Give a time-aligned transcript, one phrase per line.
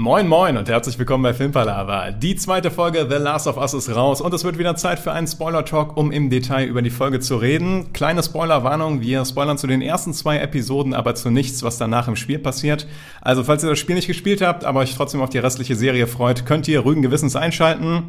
[0.00, 2.10] Moin Moin und herzlich willkommen bei Filmpalava.
[2.10, 5.12] Die zweite Folge The Last of Us ist raus und es wird wieder Zeit für
[5.12, 7.92] einen Spoiler-Talk, um im Detail über die Folge zu reden.
[7.92, 12.16] Kleine Spoiler-Warnung, wir spoilern zu den ersten zwei Episoden, aber zu nichts, was danach im
[12.16, 12.86] Spiel passiert.
[13.20, 16.06] Also falls ihr das Spiel nicht gespielt habt, aber euch trotzdem auf die restliche Serie
[16.06, 18.04] freut, könnt ihr ruhigen Gewissens einschalten.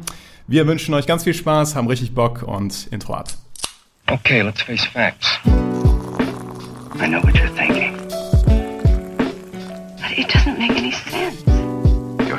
[0.46, 3.28] Wir wünschen euch ganz viel Spaß, haben richtig Bock und Intro ab.
[4.10, 5.38] Okay, let's face facts.
[5.44, 7.92] I know what you're thinking.
[9.98, 11.51] But it doesn't make any sense.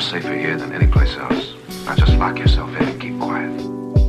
[0.10, 1.56] Safer here than any place else.
[1.86, 3.52] Now just lock yourself in and keep quiet.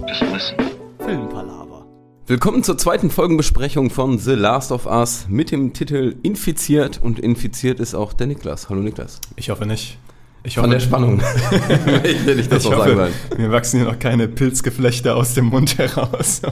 [0.09, 0.56] Just listen.
[0.98, 1.87] Filmpalaver.
[2.27, 7.78] Willkommen zur zweiten Folgenbesprechung von The Last of Us mit dem Titel Infiziert und infiziert
[7.78, 8.68] ist auch der Niklas.
[8.68, 9.20] Hallo Niklas.
[9.37, 9.98] Ich hoffe nicht.
[10.42, 11.23] Ich Von der Spannung.
[12.02, 13.12] ich will nicht das ich so hoffe, sagen wollen.
[13.37, 16.42] mir wachsen hier noch keine Pilzgeflechte aus dem Mund heraus.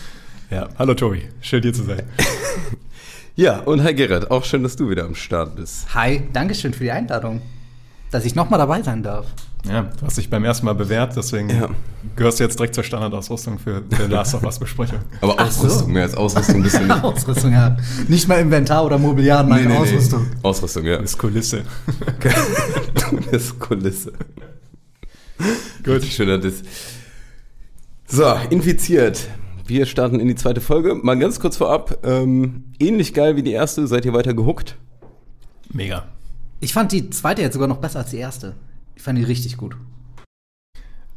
[0.50, 2.02] ja, hallo Tobi, schön hier zu sein.
[3.36, 5.94] Ja, und hi Gerrit, auch schön, dass du wieder am Start bist.
[5.94, 7.40] Hi, Dankeschön für die Einladung,
[8.10, 9.26] dass ich nochmal dabei sein darf.
[9.68, 11.68] Ja, du hast dich beim ersten Mal bewährt, deswegen Ja.
[12.14, 15.00] gehörst du jetzt direkt zur Standardausrüstung für The Last of Us Besprechung.
[15.20, 15.66] Aber Ach so.
[15.66, 17.04] Ausrüstung, mehr als Ausrüstung bist du nicht.
[17.04, 17.76] Ausrüstung, ja.
[18.06, 20.26] Nicht mal Inventar oder Mobiliar, nein, Ausrüstung.
[20.42, 20.96] Ausrüstung, ja.
[20.98, 21.62] Das ist Kulisse.
[22.20, 24.12] das ist Kulisse.
[25.84, 26.04] Gut.
[26.04, 26.62] Schöner Diss.
[28.06, 29.28] So, infiziert.
[29.66, 30.94] Wir starten in die zweite Folge.
[30.94, 31.98] Mal ganz kurz vorab.
[32.04, 33.86] Ähm, ähnlich geil wie die erste.
[33.86, 34.76] Seid ihr weiter gehuckt?
[35.72, 36.06] Mega.
[36.60, 38.54] Ich fand die zweite jetzt sogar noch besser als die erste.
[38.96, 39.76] Ich fand die richtig gut.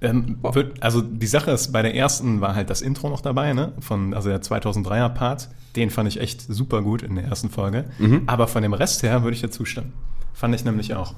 [0.03, 3.53] Ähm, wird, also die Sache ist, bei der ersten war halt das Intro noch dabei,
[3.53, 3.73] ne?
[3.80, 5.50] Von, also der 2003er Part.
[5.75, 7.86] Den fand ich echt super gut in der ersten Folge.
[8.00, 8.23] Mhm.
[8.25, 9.94] Aber von dem Rest her würde ich dir zustimmen.
[10.34, 11.14] Fand ich nämlich auch.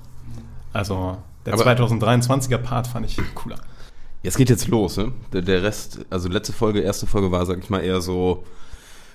[0.73, 3.57] Also der Aber- 2023er Part fand ich cooler.
[4.21, 5.11] Jetzt geht jetzt los, ne?
[5.33, 8.43] Der, der Rest, also letzte Folge, erste Folge war, sag ich mal, eher so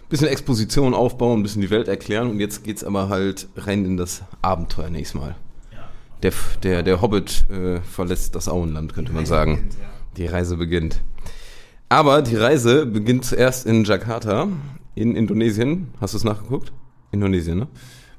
[0.09, 3.97] bisschen Exposition aufbauen, ein bisschen die Welt erklären und jetzt geht's aber halt rein in
[3.97, 5.35] das Abenteuer nächstes Mal.
[6.23, 9.69] Der, der, der Hobbit äh, verlässt das Auenland, könnte man sagen.
[10.17, 11.01] Die Reise beginnt.
[11.89, 14.49] Aber die Reise beginnt zuerst in Jakarta,
[14.97, 15.89] in Indonesien.
[16.01, 16.73] Hast du es nachgeguckt?
[17.13, 17.69] Indonesien, ne?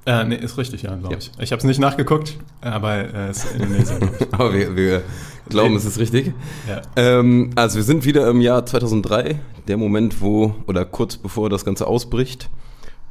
[0.06, 1.20] Äh, nee, ist richtig, ja, glaube Ja.
[1.20, 1.32] ich.
[1.40, 4.00] Ich habe es nicht nachgeguckt, aber äh, es ist Indonesien.
[4.32, 5.04] Aber wir, wir
[5.50, 6.34] glauben, es ist richtig.
[6.68, 6.82] ja.
[6.96, 11.66] Ähm, also wir sind wieder im Jahr 2003, der Moment, wo, oder kurz bevor das
[11.66, 12.50] Ganze ausbricht.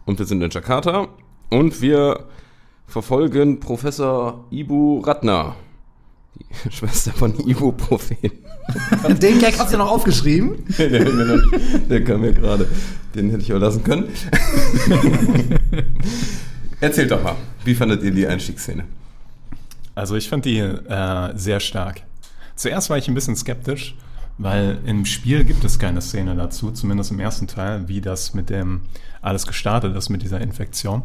[0.05, 1.09] Und wir sind in Jakarta
[1.51, 2.25] und wir
[2.87, 5.57] verfolgen Professor Ibu Ratna,
[6.35, 8.17] die Schwester von Ibuprofen.
[9.23, 10.65] Den Gag hast du noch aufgeschrieben.
[10.79, 12.69] der, kam mir gerade,
[13.15, 14.09] den hätte ich auch lassen können.
[16.81, 18.85] Erzählt doch mal, wie fandet ihr die Einstiegsszene?
[19.95, 22.03] Also ich fand die äh, sehr stark.
[22.59, 23.97] Zuerst war ich ein bisschen skeptisch,
[24.37, 28.51] weil im Spiel gibt es keine Szene dazu, zumindest im ersten Teil, wie das mit
[28.51, 28.81] dem
[29.23, 31.03] alles gestartet ist mit dieser Infektion.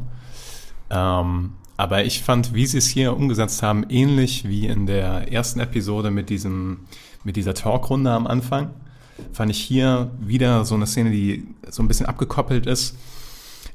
[0.89, 5.59] Ähm, aber ich fand, wie sie es hier umgesetzt haben, ähnlich wie in der ersten
[5.59, 6.81] Episode mit diesem
[7.23, 8.71] mit dieser Talkrunde am Anfang,
[9.31, 12.97] fand ich hier wieder so eine Szene, die so ein bisschen abgekoppelt ist.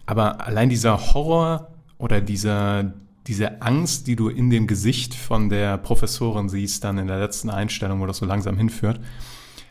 [0.04, 1.68] Aber allein dieser Horror
[1.98, 2.92] oder dieser,
[3.28, 7.50] diese Angst, die du in dem Gesicht von der Professorin siehst, dann in der letzten
[7.50, 9.00] Einstellung, wo das so langsam hinführt,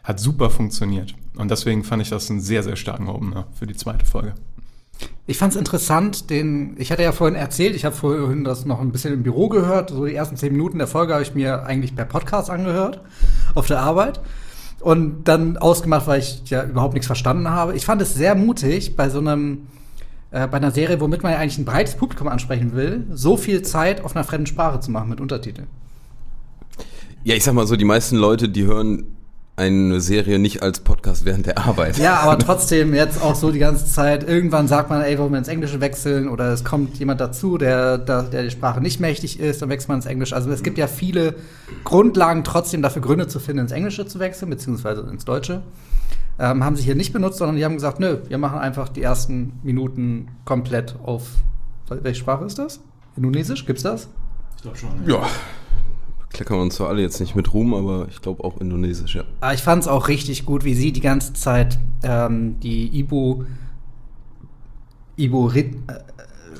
[0.04, 1.16] hat super funktioniert.
[1.36, 4.36] Und deswegen fand ich das einen sehr, sehr starken Opener für die zweite Folge.
[5.26, 8.80] Ich fand es interessant, den, ich hatte ja vorhin erzählt, ich habe vorhin das noch
[8.80, 9.90] ein bisschen im Büro gehört.
[9.90, 13.02] So die ersten zehn Minuten der Folge habe ich mir eigentlich per Podcast angehört,
[13.54, 14.22] auf der Arbeit.
[14.80, 17.76] Und dann ausgemacht, weil ich ja überhaupt nichts verstanden habe.
[17.76, 19.68] Ich fand es sehr mutig, bei so einem,
[20.32, 23.62] äh, bei einer Serie, womit man ja eigentlich ein breites Publikum ansprechen will, so viel
[23.62, 25.68] Zeit auf einer fremden Sprache zu machen mit Untertiteln.
[27.24, 29.18] Ja, ich sag mal so, die meisten Leute, die hören
[29.58, 31.98] eine Serie nicht als Podcast während der Arbeit.
[31.98, 34.28] Ja, aber trotzdem jetzt auch so die ganze Zeit.
[34.28, 36.30] Irgendwann sagt man, ey, wollen wir ins Englische wechseln?
[36.30, 39.90] Oder es kommt jemand dazu, der, der, der die Sprache nicht mächtig ist, dann wechselt
[39.90, 40.36] man ins Englische.
[40.36, 41.34] Also es gibt ja viele
[41.84, 45.64] Grundlagen trotzdem dafür Gründe zu finden, ins Englische zu wechseln, beziehungsweise ins Deutsche.
[46.40, 49.02] Ähm, haben sie hier nicht benutzt, sondern die haben gesagt, nö, wir machen einfach die
[49.02, 51.24] ersten Minuten komplett auf.
[51.90, 52.80] Welche Sprache ist das?
[53.16, 53.66] Indonesisch?
[53.66, 54.10] Gibt's das?
[54.58, 54.90] Ich glaube schon.
[55.08, 55.26] Ja.
[56.30, 59.24] Kleckern wir uns zwar alle jetzt nicht mit Ruhm, aber ich glaube auch Indonesisch, ja.
[59.40, 63.46] Aber ich fand es auch richtig gut, wie sie die ganze Zeit ähm, die Ibu
[65.16, 65.94] Ibu Rit, äh,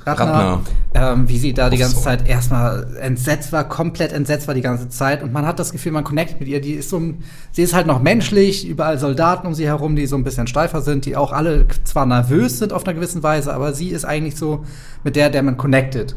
[0.08, 0.62] Ratner, Ratner.
[0.94, 2.02] Ähm, wie sie da die ganze so.
[2.02, 5.92] Zeit erstmal entsetzt war, komplett entsetzt war die ganze Zeit und man hat das Gefühl,
[5.92, 6.62] man connectet mit ihr.
[6.62, 10.06] Die ist so, ein- sie ist halt noch menschlich, überall Soldaten um sie herum, die
[10.08, 13.54] so ein bisschen steifer sind, die auch alle zwar nervös sind auf einer gewissen Weise,
[13.54, 14.64] aber sie ist eigentlich so
[15.04, 16.16] mit der, der man connected.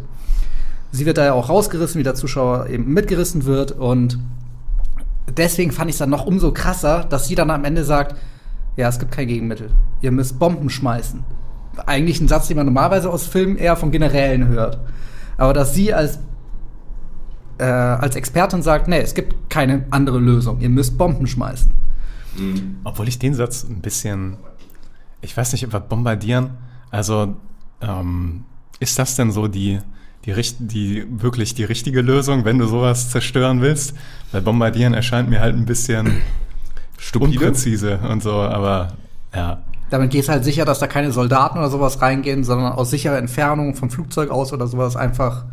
[0.92, 4.18] Sie wird da ja auch rausgerissen, wie der Zuschauer eben mitgerissen wird und
[5.36, 8.16] deswegen fand ich es dann noch umso krasser, dass sie dann am Ende sagt,
[8.76, 9.70] ja, es gibt kein Gegenmittel.
[10.00, 11.22] Ihr müsst Bomben schmeißen.
[11.86, 14.78] Eigentlich ein Satz, den man normalerweise aus Filmen eher von Generälen hört.
[15.36, 16.18] Aber dass sie als
[17.58, 20.60] äh, als Expertin sagt, nee, es gibt keine andere Lösung.
[20.60, 21.70] Ihr müsst Bomben schmeißen.
[22.84, 24.36] Obwohl ich den Satz ein bisschen,
[25.20, 26.50] ich weiß nicht, über bombardieren,
[26.90, 27.36] also
[27.82, 28.44] ähm,
[28.78, 29.80] ist das denn so die,
[30.24, 33.94] die, richt- die wirklich die richtige Lösung, wenn du sowas zerstören willst?
[34.32, 36.22] Weil bombardieren erscheint mir halt ein bisschen
[36.98, 37.30] Stupide?
[37.46, 38.92] unpräzise und so, aber
[39.34, 39.62] ja.
[39.90, 43.18] Damit geht es halt sicher, dass da keine Soldaten oder sowas reingehen, sondern aus sicherer
[43.18, 45.44] Entfernung vom Flugzeug aus oder sowas einfach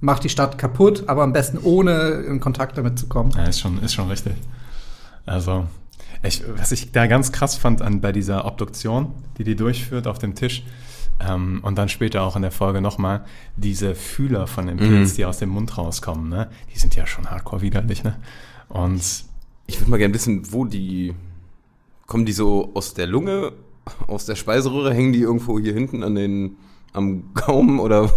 [0.00, 3.30] macht die Stadt kaputt, aber am besten ohne in Kontakt damit zu kommen.
[3.36, 4.34] Ja, ist schon, ist schon richtig.
[5.26, 5.66] Also,
[6.24, 10.18] ich, was ich da ganz krass fand an, bei dieser Obduktion, die die durchführt auf
[10.18, 10.64] dem Tisch,
[11.20, 13.24] ähm, und dann später auch in der Folge nochmal,
[13.56, 16.48] diese Fühler von dem Pilz, die aus dem Mund rauskommen, ne?
[16.74, 18.16] Die sind ja schon hardcore widerlich, ne?
[18.68, 19.02] Und
[19.66, 21.14] Ich würde mal gerne wissen, wo die.
[22.06, 23.52] Kommen die so aus der Lunge,
[24.06, 24.92] aus der Speiseröhre?
[24.94, 26.56] Hängen die irgendwo hier hinten an den.
[26.92, 27.78] am Gaumen?
[27.80, 28.10] Oder.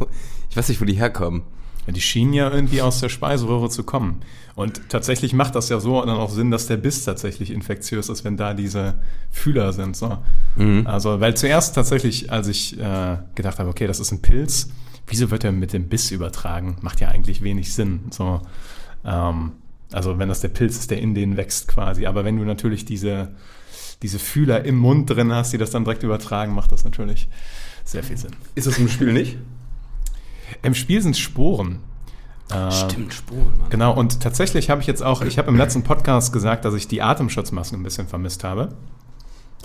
[0.49, 1.43] Ich weiß nicht, wo die herkommen.
[1.87, 4.21] ja, die schienen ja irgendwie aus der Speiseröhre zu kommen.
[4.55, 8.23] Und tatsächlich macht das ja so dann auch Sinn, dass der Biss tatsächlich infektiös ist,
[8.23, 8.95] wenn da diese
[9.29, 9.97] Fühler sind.
[9.97, 10.17] So.
[10.85, 14.69] Also, weil zuerst tatsächlich, als ich äh, gedacht habe, okay, das ist ein Pilz,
[15.07, 16.77] wieso wird er mit dem Biss übertragen?
[16.81, 18.05] Macht ja eigentlich wenig Sinn.
[18.11, 18.41] So,
[19.03, 19.51] ähm,
[19.91, 22.05] also, wenn das der Pilz ist, der in denen wächst quasi.
[22.05, 23.35] Aber wenn du natürlich diese,
[24.01, 27.27] diese Fühler im Mund drin hast, die das dann direkt übertragen, macht das natürlich
[27.83, 28.31] sehr viel Sinn.
[28.55, 29.37] Ist das im Spiel nicht?
[30.61, 31.79] Im Spiel sind Sporen.
[32.69, 33.69] Stimmt, Spuren, Mann.
[33.69, 36.87] Genau, und tatsächlich habe ich jetzt auch, ich habe im letzten Podcast gesagt, dass ich
[36.87, 38.75] die Atemschutzmasken ein bisschen vermisst habe.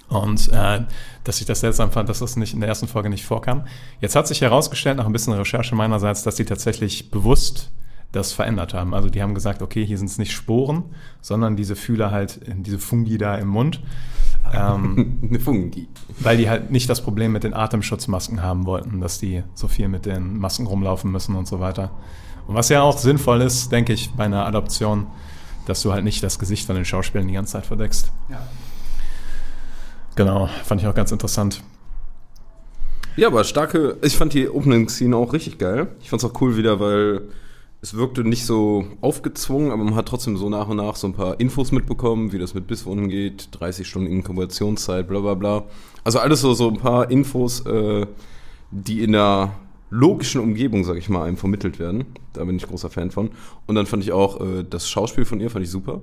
[0.08, 0.80] Und äh,
[1.22, 3.66] dass ich das seltsam fand, dass das nicht in der ersten Folge nicht vorkam.
[4.00, 7.70] Jetzt hat sich herausgestellt, nach ein bisschen Recherche meinerseits, dass die tatsächlich bewusst
[8.12, 8.94] das verändert haben.
[8.94, 10.84] Also die haben gesagt, okay, hier sind es nicht Sporen,
[11.20, 13.80] sondern diese Fühler halt, diese Fungi da im Mund.
[14.52, 15.88] Ähm, Eine Fungi.
[16.18, 19.88] weil die halt nicht das Problem mit den Atemschutzmasken haben wollten, dass die so viel
[19.88, 21.90] mit den Masken rumlaufen müssen und so weiter.
[22.48, 25.06] Und was ja auch sinnvoll ist, denke ich, bei einer Adoption,
[25.66, 28.10] dass du halt nicht das Gesicht von den Schauspielern die ganze Zeit verdeckst.
[30.16, 31.62] Genau, fand ich auch ganz interessant.
[33.16, 33.98] Ja, aber starke.
[34.02, 35.88] Ich fand die Opening-Scene auch richtig geil.
[36.00, 37.22] Ich fand's auch cool wieder, weil
[37.82, 41.14] es wirkte nicht so aufgezwungen, aber man hat trotzdem so nach und nach so ein
[41.14, 45.64] paar Infos mitbekommen, wie das mit Bisswunden geht, 30 Stunden Inkubationszeit, bla bla bla.
[46.04, 48.06] Also alles so, so ein paar Infos, äh,
[48.70, 49.52] die in der
[49.88, 52.04] logischen Umgebung, sag ich mal, einem vermittelt werden.
[52.34, 53.30] Da bin ich großer Fan von.
[53.66, 56.02] Und dann fand ich auch äh, das Schauspiel von ihr fand ich super.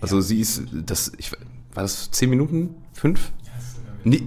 [0.00, 1.32] Also sie ist, das, ich,
[1.74, 2.74] war das 10 Minuten?
[2.94, 3.32] 5?
[4.04, 4.26] Nee,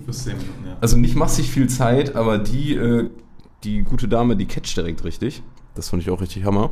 [0.81, 3.09] also nicht massig viel Zeit, aber die, äh,
[3.63, 5.42] die gute Dame, die catcht direkt richtig.
[5.75, 6.71] Das fand ich auch richtig Hammer.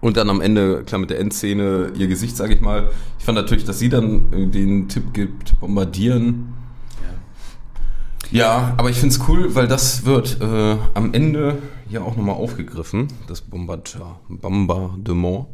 [0.00, 2.90] Und dann am Ende, klar, mit der Endszene, ihr Gesicht, sage ich mal.
[3.18, 6.54] Ich fand natürlich, dass sie dann äh, den Tipp gibt, bombardieren.
[8.30, 11.58] Ja, aber ich find's cool, weil das wird äh, am Ende
[11.88, 13.98] ja auch nochmal aufgegriffen, das Bombard
[14.28, 15.46] Bombardement.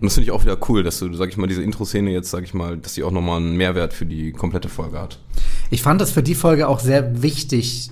[0.00, 2.30] Und das finde ich auch wieder cool, dass du, sag ich mal, diese Intro-Szene jetzt,
[2.30, 5.18] sag ich mal, dass die auch nochmal einen Mehrwert für die komplette Folge hat.
[5.70, 7.90] Ich fand es für die Folge auch sehr wichtig,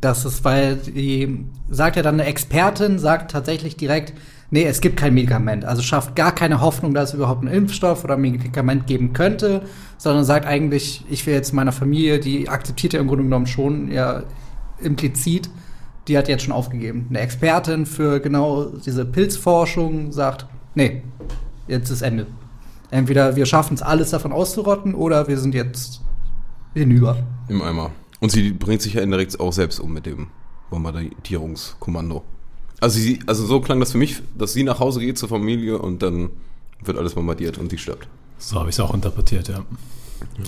[0.00, 4.14] dass es, weil die sagt ja dann eine Expertin, sagt tatsächlich direkt,
[4.50, 5.64] nee, es gibt kein Medikament.
[5.64, 9.62] Also schafft gar keine Hoffnung, dass es überhaupt einen Impfstoff oder ein Medikament geben könnte,
[9.98, 13.90] sondern sagt eigentlich, ich will jetzt meiner Familie, die akzeptiert ja im Grunde genommen schon
[13.90, 14.22] ja
[14.80, 15.50] implizit,
[16.08, 17.06] die hat jetzt schon aufgegeben.
[17.08, 21.02] Eine Expertin für genau diese Pilzforschung sagt, nee,
[21.66, 22.26] jetzt ist Ende.
[22.90, 26.02] Entweder wir schaffen es alles davon auszurotten oder wir sind jetzt
[26.74, 27.16] hinüber.
[27.48, 27.90] Im Eimer.
[28.24, 30.28] Und sie bringt sich ja indirekt auch selbst um mit dem
[30.70, 32.24] Bombardierungskommando.
[32.80, 35.78] Also, sie, also so klang das für mich, dass sie nach Hause geht zur Familie
[35.78, 36.30] und dann
[36.82, 38.08] wird alles bombardiert und sie stirbt.
[38.38, 39.66] So habe ich es auch interpretiert, ja.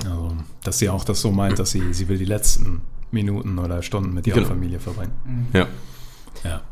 [0.05, 2.81] Also, dass sie auch das so meint, dass sie, sie will die letzten
[3.11, 4.49] Minuten oder Stunden mit ihrer Genau.
[4.49, 5.13] Familie verbringen.
[5.53, 5.67] Ja.
[6.45, 6.63] Ja.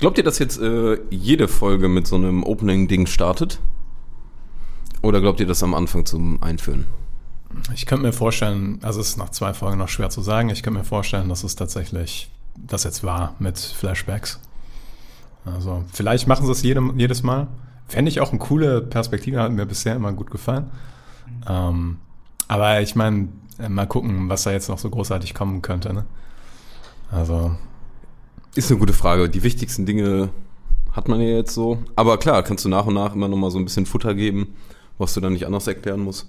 [0.00, 3.58] Glaubt ihr, dass jetzt äh, jede Folge mit so einem Opening-Ding startet?
[5.00, 6.84] Oder glaubt ihr, das am Anfang zum Einführen?
[7.74, 10.62] Ich könnte mir vorstellen, also es ist nach zwei Folgen noch schwer zu sagen, ich
[10.62, 14.40] könnte mir vorstellen, dass es tatsächlich das jetzt war mit Flashbacks.
[15.44, 17.48] Also vielleicht machen sie es jedem, jedes Mal.
[17.88, 20.70] Fände ich auch eine coole Perspektive, hat mir bisher immer gut gefallen.
[21.48, 21.98] Ähm,
[22.48, 23.28] aber ich meine,
[23.58, 25.92] äh, mal gucken, was da jetzt noch so großartig kommen könnte.
[25.92, 26.04] Ne?
[27.10, 27.56] Also
[28.54, 29.28] Ist eine gute Frage.
[29.28, 30.30] Die wichtigsten Dinge
[30.92, 31.82] hat man ja jetzt so.
[31.96, 34.54] Aber klar, kannst du nach und nach immer noch mal so ein bisschen Futter geben,
[34.98, 36.28] was du dann nicht anders erklären musst.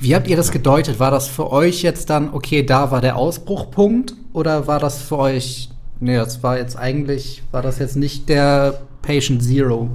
[0.00, 0.98] Wie habt ihr das gedeutet?
[1.00, 4.14] War das für euch jetzt dann, okay, da war der Ausbruchpunkt?
[4.32, 5.70] Oder war das für euch,
[6.00, 9.90] nee, das war jetzt eigentlich, war das jetzt nicht der Patient Zero?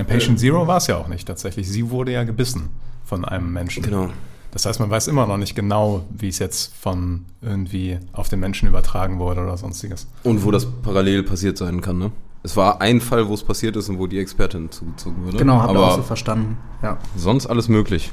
[0.00, 1.68] in Patient Zero war es ja auch nicht tatsächlich.
[1.68, 2.70] Sie wurde ja gebissen
[3.04, 3.82] von einem Menschen.
[3.82, 4.08] Genau.
[4.50, 8.40] Das heißt, man weiß immer noch nicht genau, wie es jetzt von irgendwie auf den
[8.40, 10.08] Menschen übertragen wurde oder sonstiges.
[10.24, 12.10] Und wo das parallel passiert sein kann, ne?
[12.42, 15.36] Es war ein Fall, wo es passiert ist und wo die Expertin zugezogen wurde.
[15.36, 16.56] Genau, habe ich auch so verstanden.
[16.82, 16.98] Ja.
[17.14, 18.12] sonst alles möglich.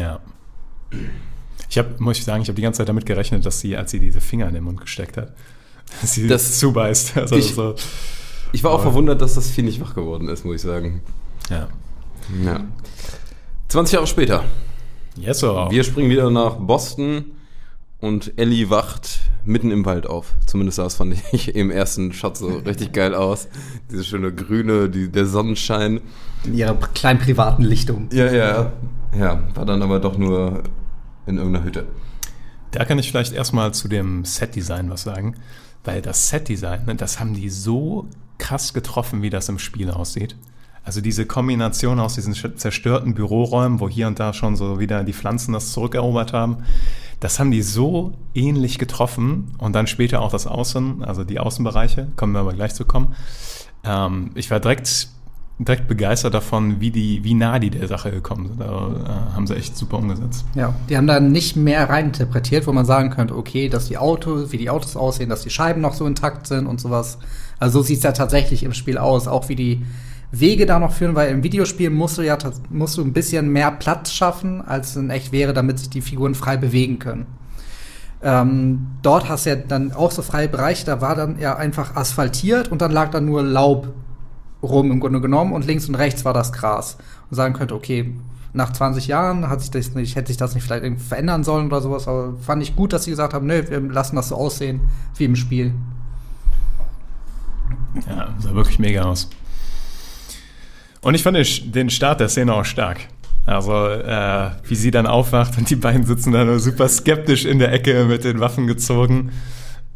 [0.00, 0.20] Ja.
[1.68, 3.90] Ich habe, muss ich sagen, ich habe die ganze Zeit damit gerechnet, dass sie, als
[3.90, 5.32] sie diese Finger in den Mund gesteckt hat,
[6.00, 7.16] dass sie Das- das zubeißt.
[7.16, 7.74] Also Ich- so,
[8.52, 11.02] Ich war auch Aber- verwundert, dass das Vieh nicht wach geworden ist, muss ich sagen.
[11.50, 11.68] ja.
[12.44, 12.60] Ja.
[13.68, 14.44] 20 Jahre später.
[15.16, 15.66] Yes, sir.
[15.70, 17.24] Wir springen wieder nach Boston
[18.00, 20.34] und Ellie wacht mitten im Wald auf.
[20.46, 23.48] Zumindest sah es, fand ich, im ersten Shot so richtig geil aus.
[23.90, 26.00] Diese schöne grüne, die, der Sonnenschein.
[26.44, 28.08] In ihrer kleinen privaten Lichtung.
[28.12, 28.72] Ja, ja.
[29.16, 30.62] Ja, war dann aber doch nur
[31.26, 31.86] in irgendeiner Hütte.
[32.70, 35.34] Da kann ich vielleicht erstmal zu dem Set-Design was sagen.
[35.84, 38.06] Weil das Set-Design, ne, das haben die so
[38.38, 40.36] krass getroffen, wie das im Spiel aussieht.
[40.84, 45.12] Also diese Kombination aus diesen zerstörten Büroräumen, wo hier und da schon so wieder die
[45.12, 46.64] Pflanzen das zurückerobert haben,
[47.20, 49.54] das haben die so ähnlich getroffen.
[49.58, 53.14] Und dann später auch das Außen, also die Außenbereiche, kommen wir aber gleich zu kommen.
[53.84, 55.08] Ähm, ich war direkt,
[55.64, 58.62] direkt begeistert davon, wie, die, wie nah die der Sache gekommen sind.
[58.62, 60.46] Also, äh, haben sie echt super umgesetzt.
[60.54, 64.52] Ja, die haben da nicht mehr reininterpretiert, wo man sagen könnte, okay, dass die Autos,
[64.52, 67.18] wie die Autos aussehen, dass die Scheiben noch so intakt sind und sowas.
[67.58, 69.82] Also so sieht's ja tatsächlich im Spiel aus, auch wie die
[70.32, 72.38] Wege da noch führen, weil im Videospiel musst du ja
[72.70, 76.00] musst du ein bisschen mehr Platz schaffen, als es in echt wäre, damit sich die
[76.00, 77.26] Figuren frei bewegen können.
[78.22, 81.96] Ähm, dort hast du ja dann auch so freie Bereiche, da war dann ja einfach
[81.96, 83.88] asphaltiert und dann lag da nur Laub
[84.62, 86.98] rum im Grunde genommen und links und rechts war das Gras.
[87.30, 88.14] Und sagen könnte, okay,
[88.52, 91.80] nach 20 Jahren hat sich das nicht, hätte sich das nicht vielleicht verändern sollen oder
[91.80, 94.80] sowas, aber fand ich gut, dass sie gesagt haben, nö, wir lassen das so aussehen
[95.16, 95.72] wie im Spiel.
[98.08, 99.30] Ja, sah wirklich mega aus.
[101.00, 103.00] Und ich fand den, den Start der Szene auch stark.
[103.46, 107.58] Also, äh, wie sie dann aufwacht und die beiden sitzen da nur super skeptisch in
[107.58, 109.32] der Ecke mit den Waffen gezogen.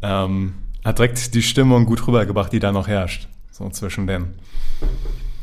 [0.01, 0.53] Ähm,
[0.83, 3.27] hat direkt die Stimmung gut rübergebracht, die da noch herrscht.
[3.57, 4.33] So zwischen denen.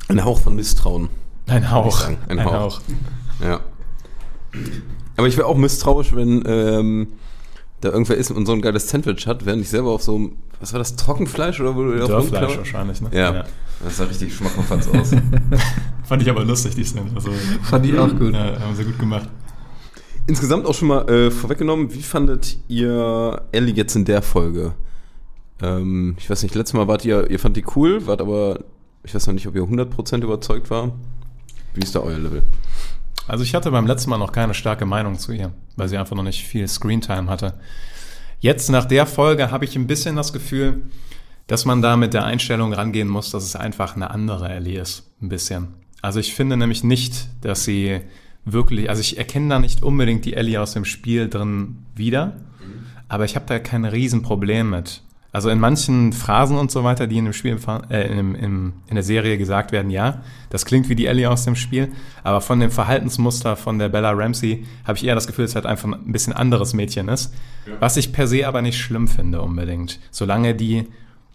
[0.09, 1.09] Ein Hauch von Misstrauen.
[1.47, 1.99] Ein Hauch.
[1.99, 2.19] sagen.
[2.29, 2.83] Ein Hauch.
[3.41, 3.61] Ja.
[5.17, 7.09] Aber ich wäre auch misstrauisch, wenn ähm,
[7.81, 10.33] da irgendwer ist und so ein geiles Sandwich hat, während ich selber auf so einem,
[10.61, 13.09] was war das, Trockenfleisch oder wo du Dörrfleisch wahrscheinlich, ne?
[13.13, 13.45] Ja.
[13.83, 15.13] Das sah richtig schmackhaft aus.
[16.05, 17.11] Fand ich aber lustig, die Szene.
[17.15, 17.31] Also,
[17.63, 18.35] Fand ich auch gut.
[18.35, 19.31] Ja, haben sie gut gemacht.
[20.27, 24.75] Insgesamt auch schon mal äh, vorweggenommen, wie fandet ihr Ellie jetzt in der Folge?
[25.63, 28.61] Ähm, ich weiß nicht, letztes Mal wart ihr, ihr fand die cool, wart aber,
[29.05, 30.93] ich weiß noch nicht, ob ihr 100% überzeugt war.
[31.75, 32.43] Wie ist da euer Level?
[33.29, 36.17] Also ich hatte beim letzten Mal noch keine starke Meinung zu ihr, weil sie einfach
[36.17, 37.55] noch nicht viel Screentime hatte.
[38.41, 40.83] Jetzt nach der Folge habe ich ein bisschen das Gefühl,
[41.47, 45.13] dass man da mit der Einstellung rangehen muss, dass es einfach eine andere Ellie ist.
[45.21, 45.69] Ein bisschen.
[46.01, 48.01] Also ich finde nämlich nicht, dass sie
[48.45, 52.37] wirklich, also ich erkenne da nicht unbedingt die Ellie aus dem Spiel drin wieder,
[53.09, 55.03] aber ich habe da kein Riesenproblem mit.
[55.33, 57.59] Also in manchen Phrasen und so weiter, die in dem Spiel,
[57.89, 60.21] äh, in, in, in der Serie gesagt werden, ja,
[60.51, 61.91] das klingt wie die Ellie aus dem Spiel,
[62.23, 65.57] aber von dem Verhaltensmuster von der Bella Ramsey habe ich eher das Gefühl, dass es
[65.57, 67.33] halt einfach ein bisschen anderes Mädchen ist,
[67.81, 70.87] was ich per se aber nicht schlimm finde unbedingt, solange die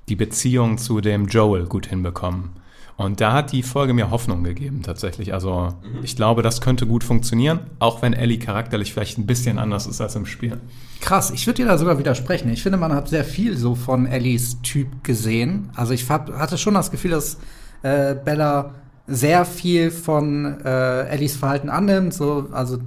[0.10, 2.52] die Beziehung zu dem Joel gut hinbekommen.
[2.96, 5.34] Und da hat die Folge mir Hoffnung gegeben, tatsächlich.
[5.34, 9.86] Also ich glaube, das könnte gut funktionieren, auch wenn Ellie charakterlich vielleicht ein bisschen anders
[9.86, 10.60] ist als im Spiel.
[11.02, 12.50] Krass, ich würde dir da sogar widersprechen.
[12.50, 15.70] Ich finde, man hat sehr viel so von Ellies Typ gesehen.
[15.76, 17.38] Also ich hab, hatte schon das Gefühl, dass
[17.84, 18.76] äh, Bella
[19.08, 22.78] sehr viel von äh, Ellies Verhalten annimmt, so, also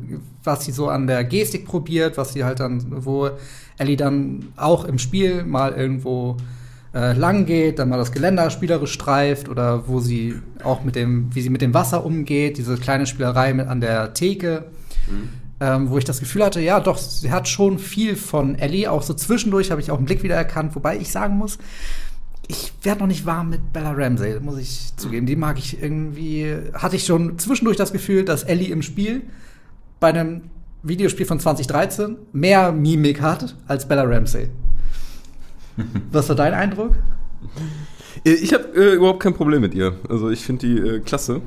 [0.44, 3.30] was sie so an der Gestik probiert, was sie halt dann, wo
[3.78, 6.36] Ellie dann auch im Spiel mal irgendwo
[6.94, 11.34] äh, lang geht, dann mal das Geländer spielerisch streift oder wo sie auch mit dem,
[11.34, 14.64] wie sie mit dem Wasser umgeht, diese kleine Spielerei mit an der Theke
[15.60, 18.90] ähm, wo ich das Gefühl hatte, ja, doch, sie hat schon viel von Ellie.
[18.90, 21.58] Auch so zwischendurch habe ich auch einen Blick wieder erkannt, wobei ich sagen muss,
[22.48, 25.26] ich werde noch nicht warm mit Bella Ramsey, muss ich zugeben.
[25.26, 29.22] Die mag ich irgendwie, hatte ich schon zwischendurch das Gefühl, dass Ellie im Spiel
[30.00, 30.42] bei einem
[30.82, 34.48] Videospiel von 2013 mehr Mimik hat als Bella Ramsey.
[36.10, 36.96] Was war dein Eindruck?
[38.24, 39.94] Ich habe äh, überhaupt kein Problem mit ihr.
[40.08, 41.42] Also ich finde die äh, klasse.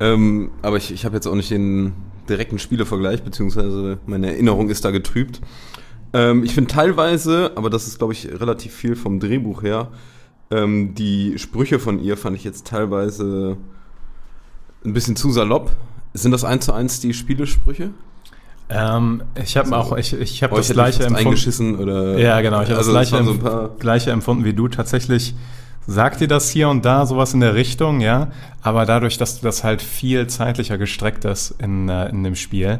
[0.00, 1.92] Ähm, aber ich, ich habe jetzt auch nicht den
[2.30, 5.40] direkten Spielevergleich, beziehungsweise meine Erinnerung ist da getrübt.
[6.12, 9.88] Ähm, ich finde teilweise, aber das ist, glaube ich, relativ viel vom Drehbuch her,
[10.50, 13.56] ähm, die Sprüche von ihr fand ich jetzt teilweise
[14.84, 15.76] ein bisschen zu salopp.
[16.14, 17.90] Sind das eins zu eins die Spielesprüche?
[18.68, 21.26] Ähm, ich habe auch, ich, ich habe das gleiche empfunden.
[21.26, 22.18] eingeschissen oder.
[22.18, 22.62] Ja, genau.
[22.62, 23.68] Ich habe also das gleiche, so ein empf- paar.
[23.78, 24.68] gleiche empfunden wie du.
[24.68, 25.34] Tatsächlich
[25.90, 28.28] sagt dir das hier und da sowas in der Richtung, ja.
[28.62, 32.78] Aber dadurch, dass du das halt viel zeitlicher gestreckt ist in, äh, in dem Spiel,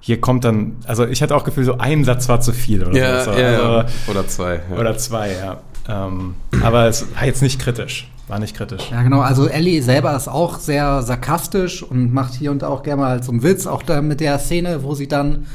[0.00, 2.98] hier kommt dann, also ich hatte auch Gefühl, so ein Satz war zu viel oder
[2.98, 3.32] Ja, so.
[3.32, 3.58] ja, ja.
[3.60, 4.60] Also, Oder zwei.
[4.70, 4.78] Ja.
[4.78, 5.60] Oder zwei, ja.
[5.88, 8.10] Ähm, aber es war jetzt nicht kritisch.
[8.26, 8.90] War nicht kritisch.
[8.90, 9.20] Ja, genau.
[9.20, 13.22] Also Ellie selber ist auch sehr sarkastisch und macht hier und da auch gerne mal
[13.22, 15.46] so einen Witz, auch da mit der Szene, wo sie dann,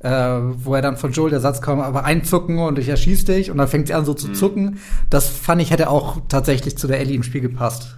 [0.00, 3.50] äh, wo er dann von Joel der Satz kommt, aber einzucken und ich erschieß dich
[3.50, 4.78] und dann fängt sie an so zu zucken.
[5.10, 7.96] Das fand ich hätte auch tatsächlich zu der Ellie im Spiel gepasst.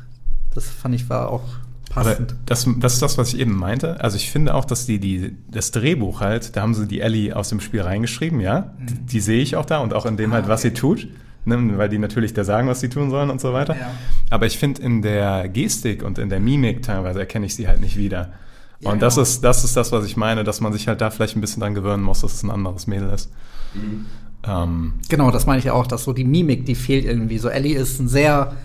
[0.55, 1.43] Das fand ich war auch
[1.95, 2.35] Aber passend.
[2.47, 4.01] das, das ist das, was ich eben meinte.
[4.01, 7.37] Also ich finde auch, dass die, die das Drehbuch halt, da haben sie die Ellie
[7.37, 8.73] aus dem Spiel reingeschrieben, ja.
[8.81, 11.09] Die, die sehe ich auch da und auch in dem halt, was sie tut.
[11.47, 13.75] Ne, weil die natürlich da sagen, was sie tun sollen und so weiter.
[13.75, 13.91] Ja.
[14.29, 17.81] Aber ich finde, in der Gestik und in der Mimik teilweise erkenne ich sie halt
[17.81, 18.31] nicht wieder.
[18.81, 19.23] Ja, und das genau.
[19.23, 21.61] ist, das ist das, was ich meine, dass man sich halt da vielleicht ein bisschen
[21.61, 23.31] dran gewöhnen muss, dass es ein anderes Mädel ist.
[24.47, 27.39] Ähm, Genau, das meine ich ja auch, dass so die Mimik, die fehlt irgendwie.
[27.39, 28.57] So Ellie ist ein sehr,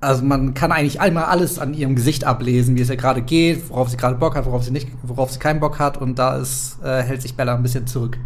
[0.00, 3.70] also man kann eigentlich einmal alles an ihrem Gesicht ablesen, wie es ihr gerade geht,
[3.70, 5.96] worauf sie gerade Bock hat, worauf sie nicht, worauf sie keinen Bock hat.
[5.96, 8.18] Und da ist, äh, hält sich Bella ein bisschen zurück.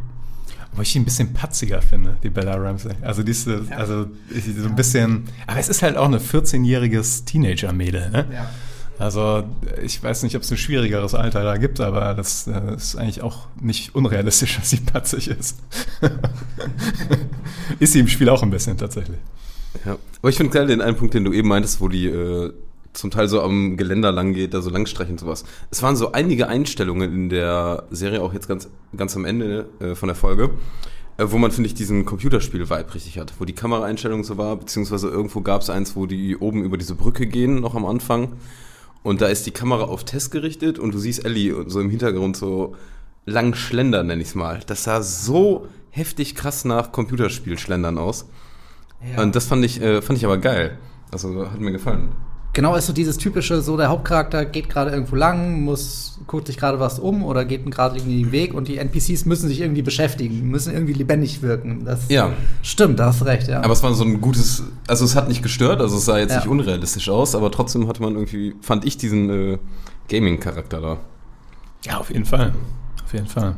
[0.75, 2.92] Wo ich die ein bisschen patziger finde, die Bella Ramsey.
[3.02, 8.11] Also diese, also ich, so ein bisschen, aber es ist halt auch eine 14-jähriges Teenager-Mädel,
[8.11, 8.26] ne?
[8.32, 8.50] Ja.
[8.98, 9.42] Also
[9.82, 13.22] ich weiß nicht, ob es ein schwierigeres Alter da gibt, aber das äh, ist eigentlich
[13.22, 15.58] auch nicht unrealistisch, dass sie patzig ist.
[17.80, 19.18] ist sie im Spiel auch ein bisschen tatsächlich.
[19.84, 19.96] Ja.
[20.20, 22.52] Aber ich finde geil den einen Punkt, den du eben meintest, wo die äh,
[22.92, 25.44] zum Teil so am Geländer lang geht, da so langstreichen und sowas.
[25.70, 29.94] Es waren so einige Einstellungen in der Serie, auch jetzt ganz, ganz am Ende äh,
[29.96, 30.50] von der Folge,
[31.16, 33.34] äh, wo man, finde ich, diesen Computerspiel-Vibe richtig hat.
[33.38, 36.94] Wo die Kameraeinstellung so war, beziehungsweise irgendwo gab es eins, wo die oben über diese
[36.94, 38.32] Brücke gehen, noch am Anfang.
[39.04, 42.37] Und da ist die Kamera auf Test gerichtet und du siehst Ellie so im Hintergrund
[42.37, 42.75] so
[43.26, 44.61] lang schlendern, nenn ich's mal.
[44.66, 48.26] Das sah so heftig krass nach Computerspiel-Schlendern aus.
[49.18, 50.78] Und das fand ich, äh, fand ich aber geil.
[51.12, 52.12] Also hat mir gefallen.
[52.54, 56.56] Genau, ist so dieses typische, so der Hauptcharakter geht gerade irgendwo lang, muss, guckt sich
[56.56, 59.82] gerade was um oder geht gerade irgendwie den Weg und die NPCs müssen sich irgendwie
[59.82, 61.84] beschäftigen, müssen irgendwie lebendig wirken.
[61.84, 62.30] Das Ja.
[62.62, 63.61] stimmt, da hast du recht, ja.
[63.61, 66.30] Aber es war so ein gutes, also es hat nicht gestört, also es sah jetzt
[66.30, 66.37] Ja.
[66.38, 69.58] nicht unrealistisch aus, aber trotzdem hatte man irgendwie, fand ich diesen äh,
[70.08, 70.96] Gaming-Charakter da.
[71.84, 72.54] Ja, auf jeden Fall.
[73.04, 73.56] Auf jeden Fall.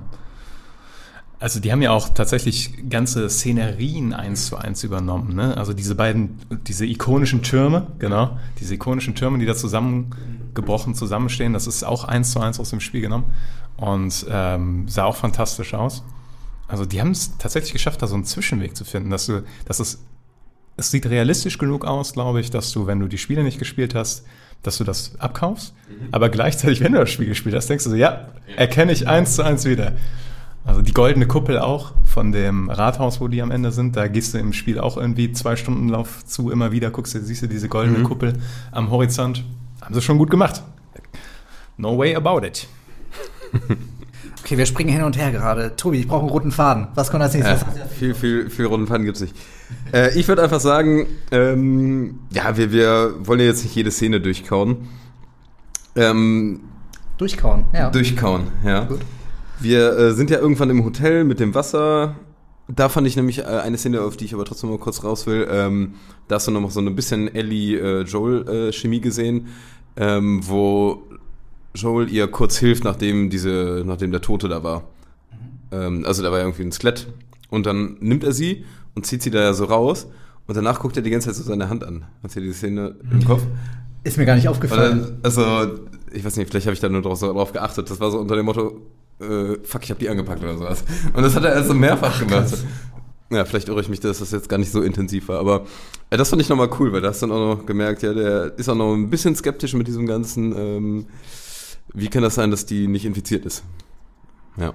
[1.39, 5.35] Also die haben ja auch tatsächlich ganze Szenerien eins zu eins übernommen.
[5.35, 5.57] Ne?
[5.57, 11.67] Also diese beiden, diese ikonischen Türme, genau, diese ikonischen Türme, die da zusammengebrochen zusammenstehen, das
[11.67, 13.35] ist auch eins zu eins aus dem Spiel genommen
[13.77, 16.05] und ähm, sah auch fantastisch aus.
[16.69, 19.79] Also die haben es tatsächlich geschafft, da so einen Zwischenweg zu finden, dass du, dass
[19.79, 20.03] es,
[20.79, 23.95] es sieht realistisch genug aus, glaube ich, dass du, wenn du die Spiele nicht gespielt
[23.95, 24.25] hast,
[24.63, 25.75] dass du das abkaufst,
[26.13, 29.37] aber gleichzeitig, wenn du das Spiel gespielt hast, denkst du so, ja, erkenne ich eins
[29.37, 29.93] zu eins wieder.
[30.67, 34.35] Also die goldene Kuppel auch von dem Rathaus, wo die am Ende sind, da gehst
[34.35, 37.47] du im Spiel auch irgendwie zwei Stunden Lauf zu, immer wieder guckst du, siehst du
[37.47, 38.35] diese goldene Kuppel
[38.73, 39.45] am Horizont.
[39.81, 40.63] Haben sie schon gut gemacht.
[41.77, 42.67] No way about it.
[44.41, 45.77] okay, wir springen hin und her gerade.
[45.77, 46.89] Tobi, ich brauche einen roten Faden.
[46.97, 47.61] Was kommt als nächstes?
[47.61, 49.37] Ja, viel, viel, viel runden Faden gibt's nicht.
[49.93, 54.21] Äh, ich würde einfach sagen, ähm, ja, wir, wir wollen ja jetzt nicht jede Szene
[54.21, 54.89] durchkauen.
[55.95, 56.61] Ähm,
[57.19, 57.91] Durchkauen, ja.
[57.91, 58.85] Durchkauen, ja.
[58.85, 59.01] Gut.
[59.61, 62.17] Wir äh, sind ja irgendwann im Hotel mit dem Wasser.
[62.69, 65.27] Da fand ich nämlich äh, eine Szene, auf die ich aber trotzdem mal kurz raus
[65.27, 65.47] will.
[65.51, 65.95] Ähm,
[66.29, 69.49] da hast du noch so ein bisschen Ellie-Joel-Chemie gesehen,
[69.97, 71.03] ähm, wo
[71.75, 74.85] Joel ihr kurz hilft, nachdem diese, nachdem der Tote da war.
[75.71, 77.07] Ähm, also da war ja irgendwie ein Skelett.
[77.49, 78.65] Und dann nimmt er sie
[78.95, 80.09] und zieht sie da ja so raus.
[80.47, 82.05] Und danach guckt er die ganze Zeit so seine Hand an.
[82.23, 83.43] Hast du die Szene im Kopf?
[84.05, 85.01] Ist mir gar nicht aufgefallen.
[85.01, 85.81] dann, also,
[86.13, 87.91] ich weiß nicht, vielleicht habe ich da nur drauf, so drauf geachtet.
[87.91, 88.81] Das war so unter dem Motto,
[89.21, 90.85] äh, fuck, ich habe die angepackt oder sowas.
[91.15, 92.55] Und das hat er also mehrfach gemacht.
[93.31, 95.41] Ja, vielleicht irre ich mich, dass das jetzt gar nicht so intensiv war.
[95.41, 95.67] Aber
[96.11, 98.13] äh, das fand ich nochmal cool, weil da hast du dann auch noch gemerkt, ja,
[98.15, 101.07] der ist auch noch ein bisschen skeptisch mit diesem ganzen, ähm,
[101.93, 103.65] wie kann das sein, dass die nicht infiziert ist?
[104.57, 104.75] Ja.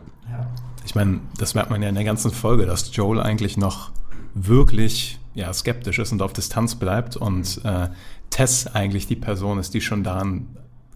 [0.85, 3.91] Ich meine, das merkt man ja in der ganzen Folge, dass Joel eigentlich noch
[4.33, 7.89] wirklich ja, skeptisch ist und auf Distanz bleibt und äh,
[8.29, 10.47] Tess eigentlich die Person ist, die schon daran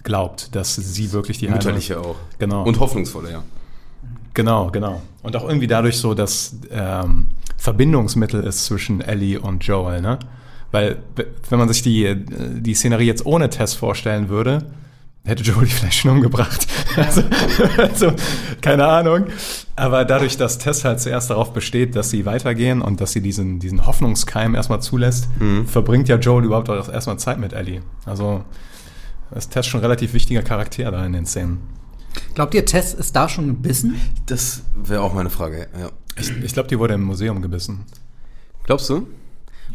[0.06, 2.16] glaubt, dass sie wirklich die Mütterliche auch.
[2.40, 2.64] Genau.
[2.64, 3.44] Und hoffnungsvolle, ja.
[4.34, 5.02] Genau, genau.
[5.24, 10.20] Und auch irgendwie dadurch so, dass ähm, Verbindungsmittel ist zwischen Ellie und Joel, ne?
[10.72, 10.98] Weil,
[11.50, 14.66] wenn man sich die, äh, die Szenerie jetzt ohne Tess vorstellen würde,
[15.24, 16.68] hätte Joel die vielleicht schon umgebracht.
[16.96, 17.24] Also,
[17.78, 18.14] also,
[18.62, 19.26] keine Ahnung.
[19.76, 23.60] Aber dadurch, dass Tess halt zuerst darauf besteht, dass sie weitergehen und dass sie diesen,
[23.60, 25.28] diesen Hoffnungskeim erstmal zulässt,
[25.66, 27.82] verbringt ja Joel überhaupt auch erstmal Zeit mit Ellie.
[28.06, 28.46] Also,
[29.36, 31.60] ist Tess schon ein relativ wichtiger Charakter da in den Szenen.
[32.34, 33.96] Glaubt ihr, Tess ist da schon gebissen?
[34.26, 35.90] Das wäre auch meine Frage, ja.
[36.18, 37.86] Ich, ich glaube, die wurde im Museum gebissen.
[38.64, 39.08] Glaubst du?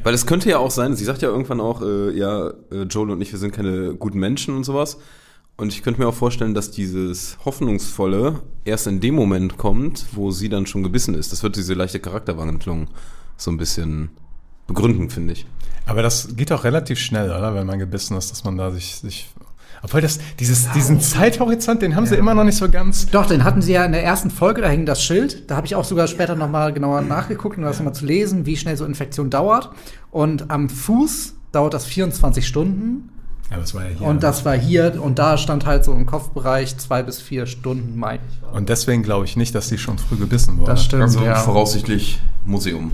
[0.02, 3.10] Weil es könnte ja auch sein, sie sagt ja irgendwann auch, äh, ja, äh, Joel
[3.10, 4.98] und ich, wir sind keine guten Menschen und sowas.
[5.56, 10.30] Und ich könnte mir auch vorstellen, dass dieses Hoffnungsvolle erst in dem Moment kommt, wo
[10.30, 11.32] sie dann schon gebissen ist.
[11.32, 12.88] Das wird diese leichte Charakterwandlung
[13.36, 14.08] so ein bisschen
[14.66, 15.46] begründen, finde ich.
[15.84, 17.54] Aber das geht auch relativ schnell, oder?
[17.54, 19.28] Wenn man gebissen ist, dass man da sich, sich
[19.82, 23.06] obwohl das, dieses, diesen Zeithorizont, den haben sie immer noch nicht so ganz.
[23.06, 25.50] Doch, den hatten sie ja in der ersten Folge, da hing das Schild.
[25.50, 28.56] Da habe ich auch sogar später nochmal genauer nachgeguckt, um das nochmal zu lesen, wie
[28.56, 29.70] schnell so Infektion dauert.
[30.10, 33.08] Und am Fuß dauert das 24 Stunden.
[33.50, 34.06] Ja, das war ja hier.
[34.06, 37.98] Und das war hier, und da stand halt so im Kopfbereich zwei bis vier Stunden,
[37.98, 38.54] meine ich.
[38.56, 40.66] Und deswegen glaube ich nicht, dass die schon früh gebissen wurden.
[40.66, 41.34] Das stimmt, Also ja.
[41.34, 42.92] voraussichtlich Museum.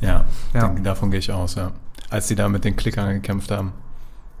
[0.00, 0.68] Ja, Ja.
[0.68, 1.72] den- davon gehe ich aus, ja.
[2.08, 3.72] Als die da mit den Klickern gekämpft haben.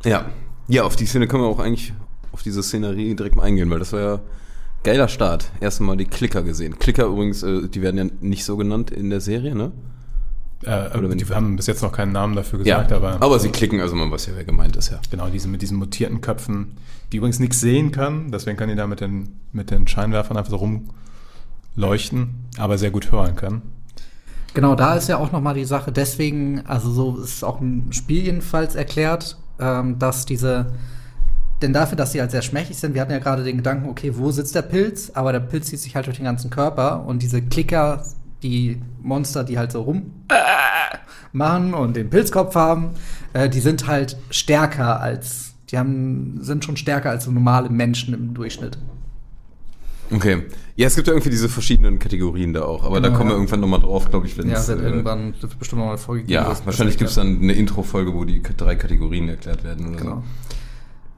[0.04, 0.24] Ja.
[0.70, 1.92] Ja, auf die Szene können wir auch eigentlich
[2.32, 4.20] auf diese Szenerie direkt mal eingehen, weil das war ja
[4.84, 5.50] geiler Start.
[5.60, 6.78] Erst mal die Klicker gesehen.
[6.78, 9.72] Klicker übrigens, äh, die werden ja nicht so genannt in der Serie, ne?
[10.62, 13.48] Äh, Oder wenn die haben bis jetzt noch keinen Namen dafür gesagt, aber, aber sie
[13.48, 15.00] klicken, also man weiß ja, wer gemeint ist, ja.
[15.10, 16.76] genau, diese mit diesen mutierten Köpfen,
[17.10, 20.50] die übrigens nichts sehen können, deswegen können die da mit den, mit den Scheinwerfern einfach
[20.50, 20.84] so
[21.76, 23.62] rumleuchten, aber sehr gut hören können.
[24.52, 27.90] Genau, da ist ja auch noch mal die Sache, deswegen, also so ist auch im
[27.92, 30.72] Spiel jedenfalls erklärt, ähm, dass diese,
[31.62, 34.12] denn dafür, dass sie halt sehr schmächtig sind, wir hatten ja gerade den Gedanken, okay,
[34.16, 35.10] wo sitzt der Pilz?
[35.14, 38.04] Aber der Pilz zieht sich halt durch den ganzen Körper und diese Klicker,
[38.42, 40.34] die Monster, die halt so rum äh,
[41.32, 42.90] machen und den Pilzkopf haben,
[43.32, 48.14] äh, die sind halt stärker als, die haben, sind schon stärker als so normale Menschen
[48.14, 48.78] im Durchschnitt.
[50.12, 50.42] Okay.
[50.76, 53.34] Ja, es gibt ja irgendwie diese verschiedenen Kategorien da auch, aber da Genau, kommen wir
[53.34, 53.38] ja.
[53.38, 54.68] irgendwann nochmal drauf, glaube ich, wenn Ja, es.
[54.68, 56.32] wird äh, irgendwann wird bestimmt noch mal vorgegeben.
[56.32, 60.14] Ja, wahrscheinlich gibt es dann eine Intro-Folge, wo die drei Kategorien erklärt werden oder Genau.
[60.16, 60.22] so.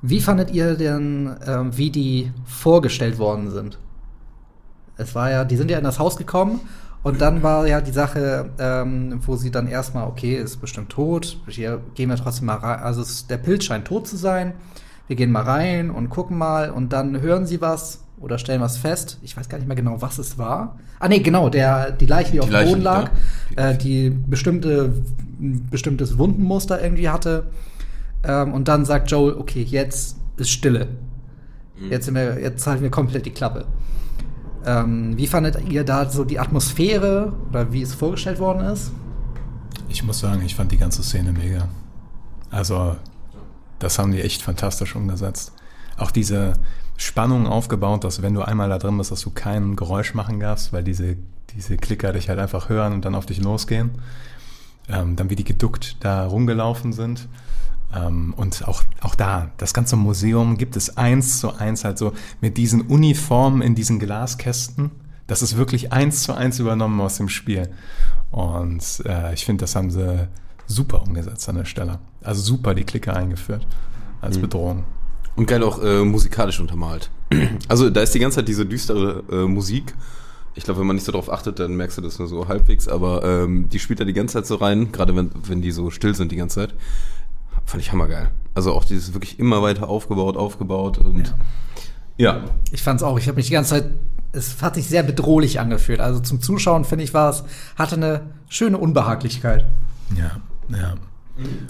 [0.03, 3.79] Wie fandet ihr denn, ähm, wie die vorgestellt worden sind?
[4.97, 6.61] Es war ja, die sind ja in das Haus gekommen
[7.03, 11.39] und dann war ja die Sache, ähm, wo sie dann erstmal, okay, ist bestimmt tot,
[11.49, 12.81] hier gehen wir trotzdem mal rein.
[12.81, 14.53] Also der Pilz scheint tot zu sein.
[15.07, 18.77] Wir gehen mal rein und gucken mal und dann hören sie was oder stellen was
[18.77, 19.19] fest.
[19.23, 20.79] Ich weiß gar nicht mehr genau, was es war.
[20.99, 23.11] Ah nee, genau, der, die Leiche, die auf dem Boden lag,
[23.57, 23.71] da.
[23.71, 24.95] äh, die bestimmte,
[25.41, 27.49] ein bestimmtes Wundenmuster irgendwie hatte.
[28.25, 30.89] Ähm, und dann sagt Joel, okay, jetzt ist Stille.
[31.91, 33.67] Jetzt, sind wir, jetzt halten wir komplett die Klappe.
[34.65, 38.93] Ähm, wie fandet ihr da so die Atmosphäre oder wie es vorgestellt worden ist?
[39.89, 41.69] Ich muss sagen, ich fand die ganze Szene mega.
[42.51, 42.97] Also,
[43.79, 45.53] das haben die echt fantastisch umgesetzt.
[45.97, 46.53] Auch diese
[47.03, 50.73] Spannung aufgebaut, dass wenn du einmal da drin bist, dass du kein Geräusch machen darfst,
[50.73, 51.17] weil diese,
[51.55, 53.91] diese Klicker dich halt einfach hören und dann auf dich losgehen.
[54.88, 57.29] Ähm, dann wie die geduckt da rumgelaufen sind.
[57.95, 62.12] Ähm, und auch, auch da, das ganze Museum gibt es eins zu eins halt so
[62.41, 64.91] mit diesen Uniformen in diesen Glaskästen.
[65.27, 67.69] Das ist wirklich eins zu eins übernommen aus dem Spiel.
[68.31, 70.29] Und äh, ich finde, das haben sie
[70.67, 71.99] super umgesetzt an der Stelle.
[72.23, 73.67] Also super die Klicker eingeführt
[74.21, 74.85] als Bedrohung.
[75.35, 77.11] Und geil auch äh, musikalisch untermalt.
[77.68, 79.95] Also da ist die ganze Zeit diese düstere äh, Musik.
[80.55, 82.87] Ich glaube, wenn man nicht so drauf achtet, dann merkst du das nur so halbwegs,
[82.87, 85.90] aber ähm, die spielt da die ganze Zeit so rein, gerade wenn, wenn die so
[85.90, 86.75] still sind die ganze Zeit.
[87.64, 88.31] Fand ich hammergeil.
[88.55, 91.35] Also auch dieses wirklich immer weiter aufgebaut, aufgebaut und
[92.18, 92.42] ja.
[92.71, 93.18] Ich fand's auch.
[93.18, 93.87] Ich habe mich die ganze Zeit,
[94.33, 96.01] es hat sich sehr bedrohlich angefühlt.
[96.01, 97.45] Also zum Zuschauen finde ich war es,
[97.77, 99.64] hatte eine schöne Unbehaglichkeit.
[100.16, 100.33] Ja,
[100.77, 100.95] ja.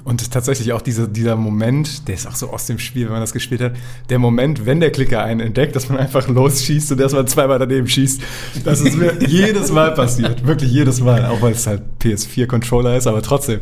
[0.05, 3.21] Und tatsächlich auch diese, dieser Moment, der ist auch so aus dem Spiel, wenn man
[3.21, 3.73] das gespielt hat,
[4.11, 7.87] der Moment, wenn der Klicker einen entdeckt, dass man einfach losschießt und erstmal zweimal daneben
[7.87, 8.23] schießt.
[8.65, 10.45] Das ist mir jedes Mal passiert.
[10.47, 11.25] Wirklich jedes Mal.
[11.27, 13.61] Auch weil es halt PS4-Controller ist, aber trotzdem.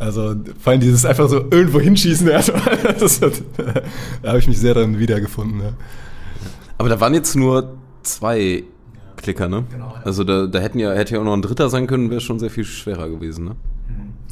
[0.00, 2.78] Also vor allem dieses einfach so irgendwo hinschießen erstmal.
[2.98, 3.32] Das hat,
[4.22, 5.60] da habe ich mich sehr drin wiedergefunden.
[5.60, 5.72] Ja.
[6.78, 8.64] Aber da waren jetzt nur zwei
[9.16, 9.64] Klicker, ne?
[9.70, 10.02] Genau, ja.
[10.04, 12.38] Also da, da hätten ja, hätte ja auch noch ein dritter sein können, wäre schon
[12.38, 13.56] sehr viel schwerer gewesen, ne?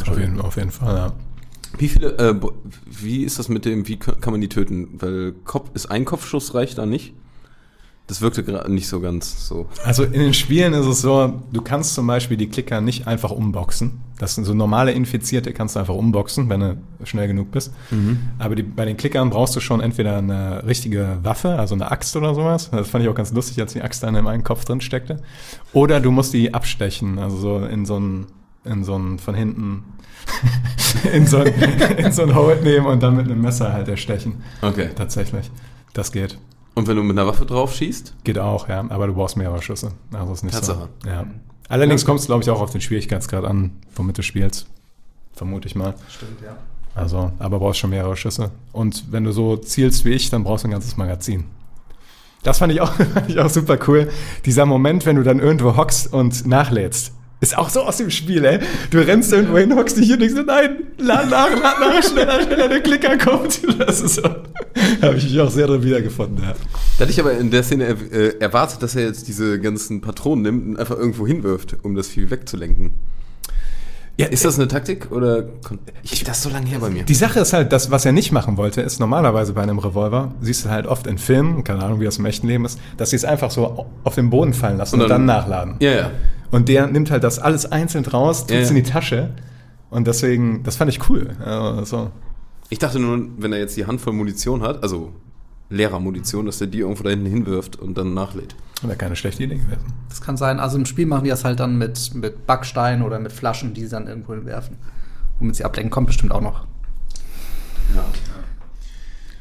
[0.06, 1.12] Auf, jeden, auf jeden Fall, ja.
[1.78, 2.34] Wie viele, äh,
[2.86, 4.88] wie ist das mit dem, wie kann man die töten?
[4.98, 7.14] Weil Kopf, ist ein Kopfschuss reicht da nicht?
[8.06, 9.66] Das wirkte gerade nicht so ganz so.
[9.84, 13.32] Also in den Spielen ist es so, du kannst zum Beispiel die Klicker nicht einfach
[13.32, 14.00] umboxen.
[14.18, 17.74] Das sind so normale Infizierte kannst du einfach umboxen, wenn du schnell genug bist.
[18.38, 22.14] Aber die, bei den Klickern brauchst du schon entweder eine richtige Waffe, also eine Axt
[22.14, 22.70] oder sowas.
[22.70, 25.20] Das fand ich auch ganz lustig, als die Axt dann in meinem Kopf drin steckte.
[25.72, 28.26] Oder du musst die abstechen, also so in so ein,
[28.66, 29.84] in so ein von hinten
[31.12, 31.46] in so ein,
[31.96, 34.42] in so ein Hold nehmen und dann mit einem Messer halt erstechen.
[34.62, 34.90] Okay.
[34.94, 35.50] Tatsächlich.
[35.92, 36.38] Das geht.
[36.74, 38.14] Und wenn du mit einer Waffe drauf schießt?
[38.24, 39.92] Geht auch, ja, aber du brauchst mehrere Schüsse.
[40.12, 40.88] Also ist nicht Tatsache.
[41.02, 41.08] so.
[41.08, 41.24] Ja.
[41.68, 44.66] Allerdings kommt es, glaube ich, auch auf den Schwierigkeitsgrad an, womit du spielst.
[45.32, 45.94] Vermute ich mal.
[46.08, 46.56] Stimmt, ja.
[46.94, 48.50] Also, aber brauchst schon mehrere Schüsse.
[48.72, 51.44] Und wenn du so zielst wie ich, dann brauchst du ein ganzes Magazin.
[52.42, 54.10] Das fand ich auch, fand ich auch super cool.
[54.44, 57.12] Dieser Moment, wenn du dann irgendwo hockst und nachlädst.
[57.38, 58.60] Ist auch so aus dem Spiel, ey.
[58.90, 62.40] Du rennst irgendwo hin, hockst dich hier und denkst, nein, lad nach, lad nach, schneller,
[62.42, 63.60] schneller, der Klicker kommt.
[63.78, 64.22] Das ist so.
[65.02, 66.54] Habe ich mich auch sehr drin wiedergefunden, ja.
[66.96, 70.42] Da hatte ich aber in der Szene äh, erwartet, dass er jetzt diese ganzen Patronen
[70.42, 72.94] nimmt und einfach irgendwo hinwirft, um das Vieh wegzulenken.
[74.18, 77.02] Ja, Ist das eine Taktik oder kon- ich das ist so lange her bei mir?
[77.02, 80.32] Die Sache ist halt, das, was er nicht machen wollte, ist normalerweise bei einem Revolver,
[80.40, 83.10] siehst du halt oft in Filmen, keine Ahnung, wie das im echten Leben ist, dass
[83.10, 85.74] sie es einfach so auf den Boden fallen lassen und, Und dann, dann- nachladen.
[85.80, 86.10] Ja, ja.
[86.50, 88.76] Und der nimmt halt das alles einzeln raus, tut Ja, es ja.
[88.76, 89.34] in die Tasche.
[89.90, 91.36] Und deswegen, das fand ich cool.
[91.44, 92.10] Also, so.
[92.68, 95.12] Ich dachte nur, wenn er jetzt die Handvoll Munition hat, also
[95.70, 98.54] leerer Munition, dass er die irgendwo da hinten hinwirft und dann nachlädt.
[98.82, 99.94] Wäre keine schlechte Idee gewesen.
[100.08, 100.60] Das kann sein.
[100.60, 103.82] Also im Spiel machen die das halt dann mit, mit Backsteinen oder mit Flaschen, die
[103.84, 104.76] sie dann irgendwo hinwerfen.
[105.38, 106.66] Womit sie ablenken, kommt bestimmt auch noch.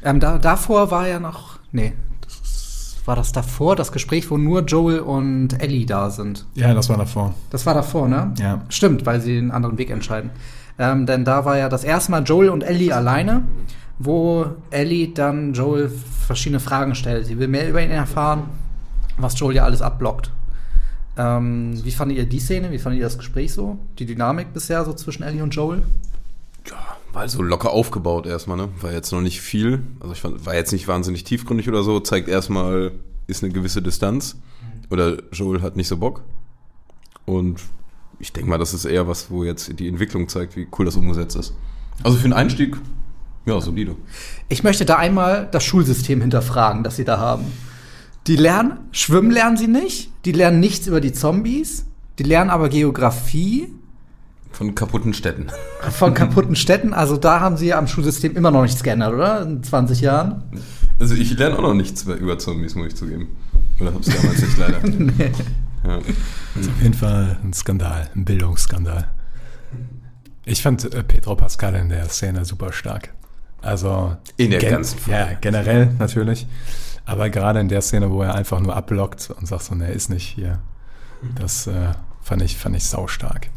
[0.02, 1.58] Ähm, da, davor war ja noch.
[1.72, 1.94] Nee.
[3.06, 6.44] War das davor, das Gespräch, wo nur Joel und Ellie da sind?
[6.54, 7.34] Ja, das war davor.
[7.50, 8.34] Das war davor, ne?
[8.38, 8.62] Ja.
[8.68, 10.30] Stimmt, weil sie einen anderen Weg entscheiden.
[10.76, 13.44] Ähm, denn da war ja das erste Mal Joel und Ellie alleine,
[14.00, 15.88] wo Ellie dann Joel
[16.26, 17.26] verschiedene Fragen stellt.
[17.26, 18.42] Sie will mehr über ihn erfahren,
[19.16, 20.32] was Joel ja alles abblockt.
[21.16, 22.72] Ähm, wie fandet ihr die Szene?
[22.72, 23.78] Wie fandet ihr das Gespräch so?
[24.00, 25.82] Die Dynamik bisher so zwischen Ellie und Joel?
[27.16, 28.68] War halt so locker aufgebaut erstmal, ne?
[28.78, 29.82] War jetzt noch nicht viel.
[30.00, 31.98] Also ich fand, war jetzt nicht wahnsinnig tiefgründig oder so.
[31.98, 32.92] Zeigt erstmal,
[33.26, 34.36] ist eine gewisse Distanz.
[34.90, 36.24] Oder Joel hat nicht so Bock.
[37.24, 37.62] Und
[38.18, 40.96] ich denke mal, das ist eher was, wo jetzt die Entwicklung zeigt, wie cool das
[40.96, 41.54] umgesetzt ist.
[42.02, 42.76] Also für den Einstieg,
[43.46, 43.96] ja, solide.
[44.50, 47.46] Ich möchte da einmal das Schulsystem hinterfragen, das sie da haben.
[48.26, 51.86] Die lernen, schwimmen lernen sie nicht, die lernen nichts über die Zombies,
[52.18, 53.72] die lernen aber Geografie,
[54.56, 55.48] Von kaputten Städten.
[55.90, 56.94] von kaputten Städten.
[56.94, 59.42] Also da haben sie ja am Schulsystem immer noch nichts geändert, oder?
[59.42, 60.44] In 20 Jahren.
[60.98, 63.36] Also ich lerne auch noch nichts über Zombies, muss ich zugeben.
[63.78, 64.80] Oder hab's damals nicht leider.
[65.86, 65.98] ja.
[65.98, 69.08] Das ist auf jeden Fall ein Skandal, ein Bildungsskandal.
[70.46, 73.12] Ich fand äh, Pedro Pascal in der Szene super stark.
[73.60, 75.20] Also In der ganzen Folge.
[75.20, 76.46] Ja, generell natürlich.
[77.04, 80.08] Aber gerade in der Szene, wo er einfach nur abblockt und sagt so, ne, ist
[80.08, 80.60] nicht hier.
[81.34, 81.92] Das äh,
[82.22, 83.48] fand ich, fand ich saustark.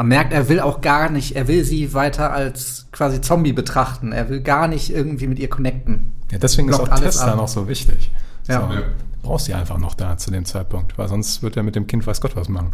[0.00, 4.12] Man merkt, er will auch gar nicht, er will sie weiter als quasi Zombie betrachten.
[4.12, 6.12] Er will gar nicht irgendwie mit ihr connecten.
[6.32, 8.10] Ja, deswegen ist Blockt auch alles Tessa noch so wichtig.
[8.48, 8.66] Ja.
[8.66, 8.82] So, Ja.
[9.22, 12.06] Brauchst sie einfach noch da zu dem Zeitpunkt, weil sonst wird er mit dem Kind
[12.06, 12.72] weiß Gott was machen.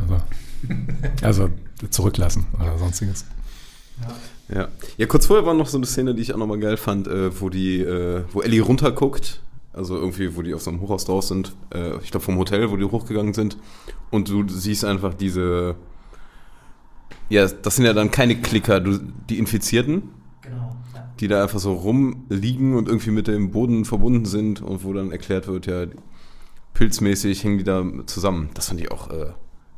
[0.00, 0.22] Also,
[1.22, 1.48] also
[1.90, 3.24] zurücklassen oder sonstiges.
[4.48, 4.68] Ja.
[4.98, 7.40] ja, kurz vorher war noch so eine Szene, die ich auch nochmal geil fand, äh,
[7.40, 11.26] wo die, äh, wo Ellie runterguckt, also irgendwie, wo die auf so einem Hochhaus draus
[11.26, 13.56] sind, äh, ich glaube vom Hotel, wo die hochgegangen sind,
[14.12, 15.74] und du siehst einfach diese,
[17.28, 20.02] ja, das sind ja dann keine Klicker, du, die Infizierten,
[20.42, 20.76] Genau.
[21.20, 25.12] die da einfach so rumliegen und irgendwie mit dem Boden verbunden sind und wo dann
[25.12, 25.86] erklärt wird, ja,
[26.74, 28.50] pilzmäßig hängen die da zusammen.
[28.54, 29.26] Das fand ich auch äh,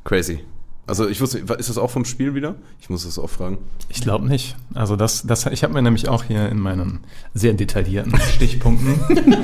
[0.04, 0.40] crazy.
[0.86, 2.56] Also ich wusste, ist das auch vom Spiel wieder?
[2.78, 3.56] Ich muss das auch fragen.
[3.88, 4.54] Ich glaube nicht.
[4.74, 7.00] Also das, das, ich habe mir nämlich auch hier in meinen
[7.32, 8.94] sehr detaillierten Stichpunkten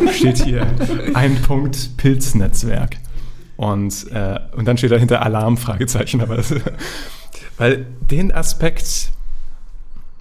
[0.12, 0.66] steht hier
[1.14, 2.98] ein Punkt Pilznetzwerk
[3.56, 6.20] und äh, und dann steht dahinter Alarm Fragezeichen.
[6.20, 6.54] Aber das,
[7.60, 9.12] weil den Aspekt,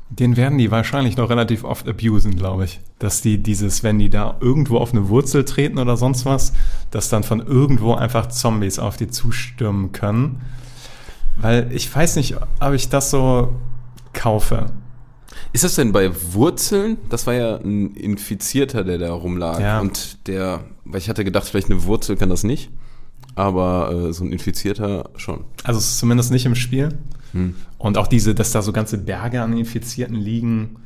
[0.10, 4.10] den werden die wahrscheinlich noch relativ oft abusen, glaube ich, dass die dieses, wenn die
[4.10, 6.52] da irgendwo auf eine Wurzel treten oder sonst was,
[6.92, 10.42] dass dann von irgendwo einfach Zombies auf die zustürmen können.
[11.38, 13.54] Weil ich weiß nicht, ob ich das so
[14.12, 14.66] kaufe.
[15.54, 16.98] Ist das denn bei Wurzeln?
[17.08, 19.62] Das war ja ein Infizierter, der da rumlag.
[19.62, 19.80] Ja.
[19.80, 22.70] Und der, weil ich hatte gedacht, vielleicht eine Wurzel kann das nicht.
[23.36, 25.46] Aber äh, so ein Infizierter schon.
[25.64, 26.98] Also zumindest nicht im Spiel.
[27.34, 27.56] Hm.
[27.78, 30.78] Und auch diese, dass da so ganze Berge an Infizierten liegen.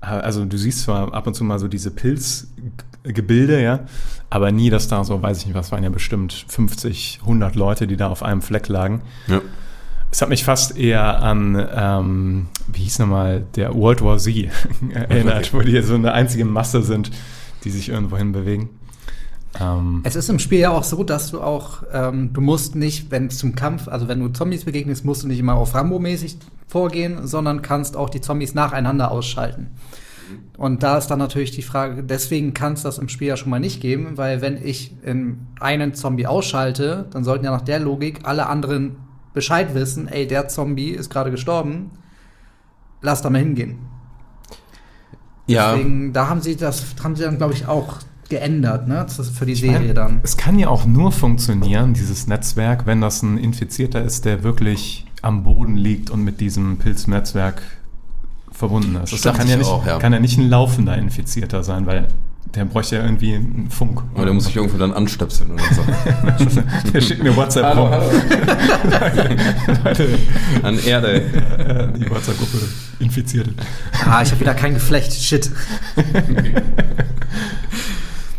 [0.00, 3.80] Also du siehst zwar ab und zu mal so diese Pilzgebilde, ja,
[4.28, 7.86] aber nie, dass da so, weiß ich nicht, was waren ja bestimmt 50, 100 Leute,
[7.86, 9.00] die da auf einem Fleck lagen.
[9.28, 9.40] Ja.
[10.10, 14.48] Es hat mich fast eher an, ähm, wie hieß nochmal, der World War Z
[14.92, 17.10] erinnert, wo die so eine einzige Masse sind,
[17.64, 18.68] die sich irgendwo hin bewegen.
[19.60, 23.10] Ähm, Es ist im Spiel ja auch so, dass du auch, ähm, du musst nicht,
[23.10, 26.38] wenn es zum Kampf, also wenn du Zombies begegnest, musst du nicht immer auf Rambo-mäßig
[26.66, 29.68] vorgehen, sondern kannst auch die Zombies nacheinander ausschalten.
[30.56, 33.50] Und da ist dann natürlich die Frage, deswegen kann es das im Spiel ja schon
[33.50, 37.80] mal nicht geben, weil wenn ich in einen Zombie ausschalte, dann sollten ja nach der
[37.80, 38.96] Logik alle anderen
[39.32, 41.90] Bescheid wissen, ey, der Zombie ist gerade gestorben,
[43.02, 43.78] lass da mal hingehen.
[45.46, 45.72] Ja.
[45.72, 47.98] Deswegen, da haben sie das, haben sie dann, glaube ich, auch
[48.34, 49.06] geändert, ne?
[49.08, 50.20] Für die Ich Serie meine, dann.
[50.24, 55.06] Es kann ja auch nur funktionieren, dieses Netzwerk, wenn das ein Infizierter ist, der wirklich
[55.22, 57.62] am Boden liegt und mit diesem Pilznetzwerk
[58.50, 59.12] verbunden ist.
[59.12, 59.98] Das Dachte kann ja, ich nicht, auch, ja.
[59.98, 62.08] kann ja nicht ein laufender Infizierter sein, weil
[62.56, 64.02] der bräuchte ja irgendwie einen Funk.
[64.14, 65.82] Aber der muss sich irgendwo dann anstöpseln oder so.
[66.92, 67.90] der schickt mir WhatsApp rum.
[69.84, 70.18] Leute,
[70.62, 71.22] An Erde.
[71.96, 72.58] die WhatsApp-Gruppe
[72.98, 73.52] Infizierte.
[74.04, 75.12] Ah, ich habe wieder kein Geflecht.
[75.12, 75.50] Shit.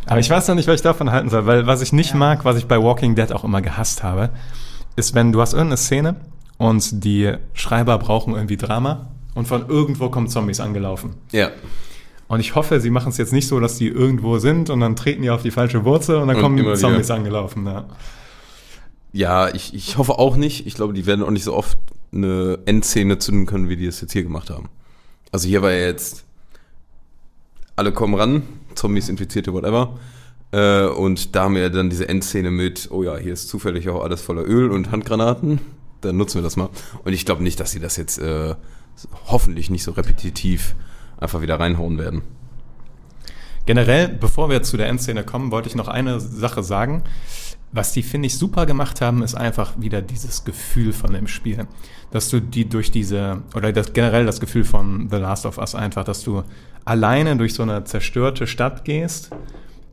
[0.07, 2.45] Aber ich weiß noch nicht, was ich davon halten soll, weil was ich nicht mag,
[2.45, 4.29] was ich bei Walking Dead auch immer gehasst habe,
[4.95, 6.15] ist, wenn du hast irgendeine Szene
[6.57, 11.15] und die Schreiber brauchen irgendwie Drama und von irgendwo kommen Zombies angelaufen.
[11.31, 11.49] Ja.
[12.27, 14.95] Und ich hoffe, sie machen es jetzt nicht so, dass die irgendwo sind und dann
[14.95, 17.15] treten die auf die falsche Wurzel und dann Und kommen Zombies wieder.
[17.15, 17.65] angelaufen.
[17.65, 17.85] Ja.
[19.11, 20.65] Ja, ich, ich hoffe auch nicht.
[20.67, 21.77] Ich glaube, die werden auch nicht so oft
[22.13, 24.69] eine Endszene zünden können, wie die es jetzt hier gemacht haben.
[25.31, 26.25] Also hier war ja jetzt,
[27.75, 28.43] alle kommen ran,
[28.75, 29.97] Zombies, Infizierte, whatever.
[30.51, 34.03] Äh, und da haben wir dann diese Endszene mit, oh ja, hier ist zufällig auch
[34.03, 35.59] alles voller Öl und Handgranaten.
[36.01, 36.69] Dann nutzen wir das mal.
[37.03, 38.55] Und ich glaube nicht, dass sie das jetzt äh,
[39.27, 40.75] hoffentlich nicht so repetitiv
[41.17, 42.21] einfach wieder reinhauen werden.
[43.65, 47.03] Generell, bevor wir zu der Endszene kommen, wollte ich noch eine Sache sagen.
[47.71, 51.67] Was die, finde ich, super gemacht haben, ist einfach wieder dieses Gefühl von dem Spiel.
[52.11, 55.75] Dass du die durch diese, oder das, generell das Gefühl von The Last of Us
[55.75, 56.43] einfach, dass du
[56.85, 59.31] alleine durch so eine zerstörte Stadt gehst.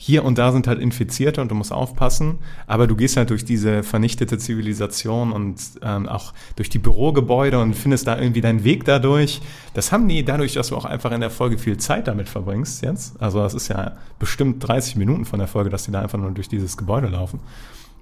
[0.04, 3.44] Hier und da sind halt Infizierte und du musst aufpassen, aber du gehst halt durch
[3.44, 8.84] diese vernichtete Zivilisation und ähm, auch durch die Bürogebäude und findest da irgendwie deinen Weg
[8.84, 9.40] dadurch.
[9.74, 12.82] Das haben die dadurch, dass du auch einfach in der Folge viel Zeit damit verbringst
[12.82, 13.22] jetzt.
[13.22, 16.32] Also das ist ja bestimmt 30 Minuten von der Folge, dass die da einfach nur
[16.32, 17.38] durch dieses Gebäude laufen.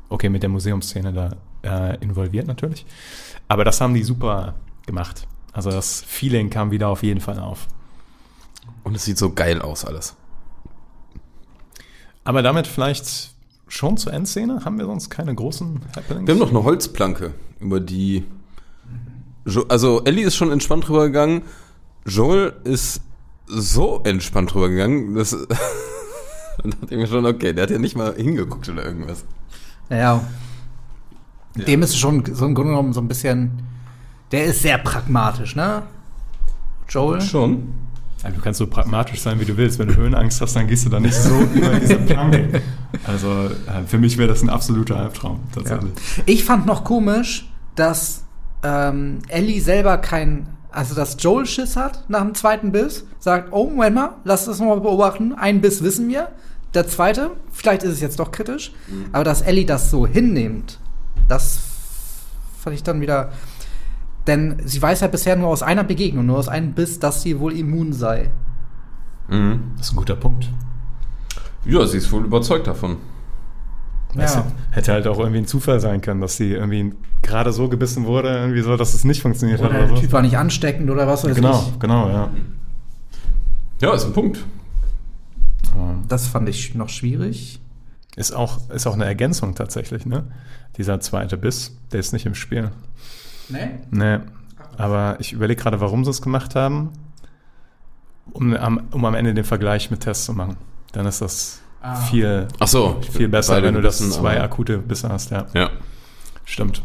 [0.09, 2.87] Okay, mit der Museumsszene da äh, involviert natürlich.
[3.47, 4.55] Aber das haben die super
[4.87, 5.29] gemacht.
[5.53, 7.67] Also das Feeling kam wieder auf jeden Fall auf.
[8.85, 10.17] Und es sieht so geil aus alles.
[12.25, 13.31] Aber damit vielleicht
[13.69, 14.65] schon zur Endszene?
[14.65, 16.27] Haben wir sonst keine großen Happenings?
[16.27, 18.25] Wir haben noch eine Holzplanke, über die.
[19.47, 21.43] Jo also, Ellie ist schon entspannt drüber gegangen.
[22.05, 23.01] Joel ist
[23.47, 25.31] so entspannt drüber gegangen, dass.
[26.63, 29.25] Dann dachte ich mir schon, okay, der hat ja nicht mal hingeguckt oder irgendwas.
[29.89, 30.23] Ja.
[31.57, 33.63] Dem ist schon so im Grunde genommen so ein bisschen.
[34.31, 35.83] Der ist sehr pragmatisch, ne?
[36.89, 37.21] Joel?
[37.21, 37.73] Schon.
[38.23, 39.79] Also du kannst so pragmatisch sein, wie du willst.
[39.79, 42.61] Wenn du Höhenangst hast, dann gehst du da nicht so über diese Planke.
[43.07, 45.55] Also äh, für mich wäre das ein absoluter Albtraum, Ja.
[45.63, 45.93] tatsächlich.
[46.27, 48.25] Ich fand noch komisch, dass
[48.63, 53.65] ähm, Ellie selber kein, also dass Joel Schiss hat nach dem zweiten Biss, sagt, oh,
[53.71, 56.29] Moment mal, lass das nochmal beobachten, ein Biss wissen wir,
[56.75, 58.73] der zweite, vielleicht ist es jetzt doch kritisch,
[59.13, 60.79] aber dass Ellie das so hinnimmt,
[61.27, 61.59] das
[62.61, 63.33] fand ich dann wieder,
[64.27, 67.39] denn sie weiß ja bisher nur aus einer Begegnung, nur aus einem Biss, dass sie
[67.41, 68.31] wohl immun sei.
[69.29, 69.73] Mhm.
[69.77, 70.49] Das ist ein guter Punkt.
[71.65, 72.97] Ja, sie ist wohl überzeugt davon.
[74.15, 74.43] Weißt Ja.
[74.43, 78.07] du, hätte halt auch irgendwie ein Zufall sein können, dass sie irgendwie gerade so gebissen
[78.07, 80.03] wurde, irgendwie so, dass es nicht funktioniert Oder hat der oder so.
[80.03, 81.79] Typ war nicht ansteckend oder was weiß Genau, ich.
[81.79, 82.31] genau, ja.
[83.81, 84.45] Ja, ist ein Punkt.
[86.09, 87.61] Das fand ich noch schwierig.
[88.17, 90.25] Ist auch, ist auch eine Ergänzung tatsächlich, ne?
[90.77, 92.71] Dieser zweite Biss, der ist nicht im Spiel.
[93.51, 93.71] Nee?
[93.91, 94.19] Nee.
[94.79, 96.91] Aber ich überlege gerade, warum sie es gemacht haben,
[98.33, 100.57] um am, um am Ende den Vergleich mit Tests zu machen.
[100.93, 101.95] Dann ist das Ah.
[101.97, 103.01] viel, Ach so.
[103.11, 105.47] viel besser, wenn du das gebissen, zwei akute Bisse hast, ja.
[105.55, 105.71] Ja.
[106.45, 106.83] Stimmt.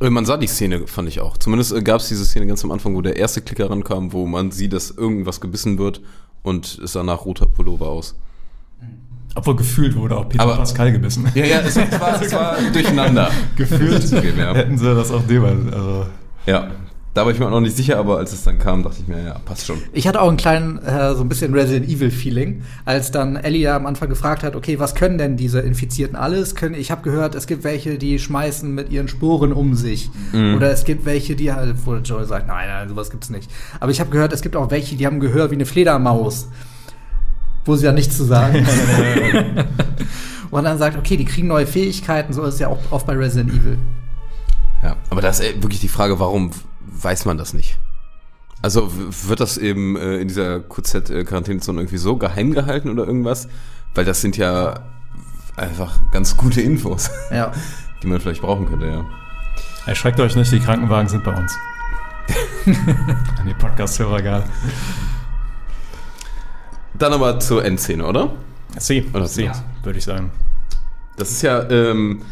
[0.00, 1.36] Äh, Man sah die Szene, fand ich auch.
[1.36, 4.50] Zumindest gab es diese Szene ganz am Anfang, wo der erste Klicker rankam, wo man
[4.50, 6.00] sieht, dass irgendwas gebissen wird
[6.42, 8.14] und es sah nach roter Pullover aus.
[9.36, 11.26] Obwohl gefühlt wurde auch Peter Aber- Pascal gebissen.
[11.34, 13.30] Ja, ja, es war, es war durcheinander.
[13.56, 14.54] gefühlt Zugeben, ja.
[14.54, 16.06] hätten sie das auch dem, also
[16.46, 16.68] Ja,
[17.14, 19.06] da war ich mir auch noch nicht sicher, aber als es dann kam, dachte ich
[19.08, 19.78] mir, ja, passt schon.
[19.92, 23.60] Ich hatte auch einen kleinen, äh, so ein bisschen Resident Evil Feeling, als dann Ellie
[23.62, 26.54] ja am Anfang gefragt hat, okay, was können denn diese Infizierten alles?
[26.56, 30.10] Können, ich habe gehört, es gibt welche, die schmeißen mit ihren Sporen um sich.
[30.32, 33.48] Oder es gibt welche, die halt, wo Joel sagt, nein, nein, sowas gibt's nicht.
[33.78, 36.48] Aber ich habe gehört, es gibt auch welche, die haben Gehör wie eine Fledermaus.
[37.64, 38.66] Wo sie ja nichts zu sagen.
[40.50, 43.14] Und dann sagt, okay, die kriegen neue Fähigkeiten, so ist es ja auch oft bei
[43.14, 43.78] Resident Evil.
[44.82, 46.50] Ja, aber da ist äh, wirklich die Frage, warum
[46.80, 47.78] weiß man das nicht?
[48.62, 48.90] Also
[49.28, 53.48] wird das eben äh, in dieser QZ-Quarantänezone irgendwie so geheim gehalten oder irgendwas?
[53.94, 54.80] Weil das sind ja
[55.56, 57.52] einfach ganz gute Infos, Ja.
[58.02, 59.04] die man vielleicht brauchen könnte, ja.
[59.86, 61.56] erschreckt euch nicht, die Krankenwagen sind bei uns.
[62.66, 64.44] An die Podcast-Hörer egal.
[66.98, 68.30] Dann aber zur Endszene, oder?
[68.78, 69.52] Sie, Oder sie, ja.
[69.82, 70.30] würde ich sagen.
[71.16, 72.22] Das ist ja, ähm,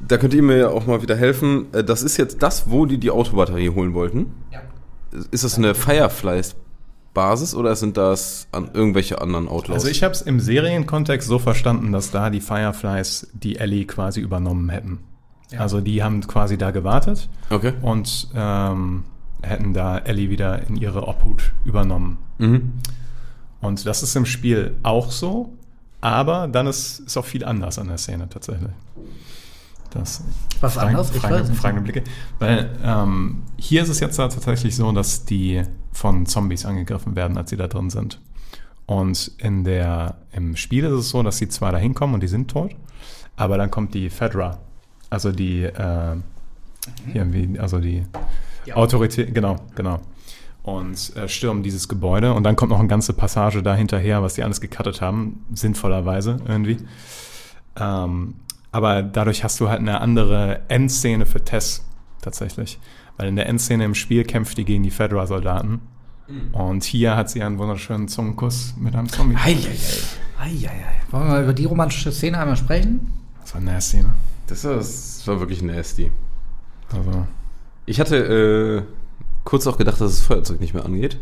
[0.00, 1.66] da könnt ihr mir ja auch mal wieder helfen.
[1.74, 4.32] Äh, Das ist jetzt das, wo die die Autobatterie holen wollten.
[4.50, 4.60] Ja.
[5.30, 9.74] Ist das eine Fireflies-Basis oder sind das an irgendwelche anderen Outlaws?
[9.76, 14.20] Also ich habe es im Serienkontext so verstanden, dass da die Fireflies die Ellie quasi
[14.20, 15.00] übernommen hätten.
[15.58, 17.74] Also die haben quasi da gewartet Okay.
[17.82, 19.04] und ähm,
[19.42, 22.16] hätten da Ellie wieder in ihre Obhut übernommen.
[22.38, 22.72] Mhm.
[23.62, 25.52] Und das ist im Spiel auch so,
[26.02, 28.72] aber dann ist, ist auch viel anders an der Szene tatsächlich.
[29.90, 30.22] Das
[30.60, 31.14] Was Fragen, anders?
[31.14, 31.60] Ich Fragen, weiß nicht.
[31.60, 32.02] fragende Blicke.
[32.38, 37.50] Weil ähm, hier ist es jetzt tatsächlich so, dass die von Zombies angegriffen werden, als
[37.50, 38.20] sie da drin sind.
[38.86, 42.28] Und in der, im Spiel ist es so, dass sie zwar da hinkommen und die
[42.28, 42.74] sind tot,
[43.36, 44.58] aber dann kommt die Fedra,
[45.08, 46.16] also die, äh,
[47.12, 48.04] Hier, wie, also die,
[48.66, 50.00] Die Autorität, genau, genau.
[50.62, 54.34] Und äh, stürmen dieses Gebäude und dann kommt noch eine ganze Passage da hinterher, was
[54.34, 56.76] die alles gecuttet haben, sinnvollerweise irgendwie.
[57.76, 58.34] Ähm,
[58.70, 61.84] aber dadurch hast du halt eine andere Endszene für Tess
[62.20, 62.78] tatsächlich.
[63.16, 65.80] Weil in der Endszene im Spiel kämpft die gegen die Fedra-Soldaten.
[66.52, 69.36] Und hier hat sie einen wunderschönen Zungenkuss mit einem Zombie.
[70.38, 70.70] Eieiei.
[71.10, 73.12] Wollen wir mal über die romantische Szene einmal sprechen?
[73.42, 74.14] Das war eine Szene.
[74.46, 76.10] Das war, das war wirklich nasty.
[76.90, 77.26] Also,
[77.84, 78.82] Ich hatte äh,
[79.44, 81.18] kurz auch gedacht, dass das Feuerzeug nicht mehr angeht.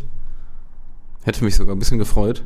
[1.23, 2.43] Hätte mich sogar ein bisschen gefreut,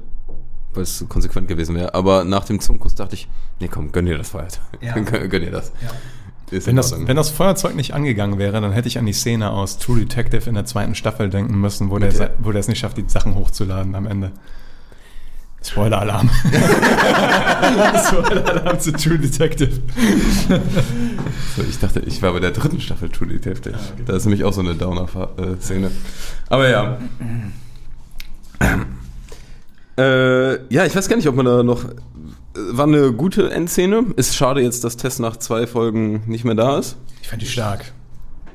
[0.72, 1.94] weil es so konsequent gewesen wäre.
[1.94, 3.28] Aber nach dem Zungenkuss dachte ich,
[3.60, 4.62] nee komm, gönn dir das Feuerzeug.
[4.80, 4.94] Ja.
[4.98, 5.72] gönn, gönn dir das.
[6.50, 9.50] Ist wenn, das, wenn das Feuerzeug nicht angegangen wäre, dann hätte ich an die Szene
[9.50, 12.68] aus True Detective in der zweiten Staffel denken müssen, wo der, der- wo der es
[12.68, 14.32] nicht schafft, die Sachen hochzuladen am Ende.
[15.64, 16.28] Spoiler-Alarm.
[18.06, 19.80] Spoiler-Alarm zu True Detective.
[21.56, 23.78] So, ich dachte, ich war bei der dritten Staffel True Detective.
[24.06, 25.90] Da ist nämlich auch so eine Downer-Szene.
[26.50, 26.98] Aber ja.
[29.96, 31.86] äh, ja, ich weiß gar nicht, ob man da noch.
[32.54, 34.04] War eine gute Endszene.
[34.16, 36.96] Ist schade jetzt, dass Tess nach zwei Folgen nicht mehr da ist.
[37.22, 37.92] Ich fand die stark.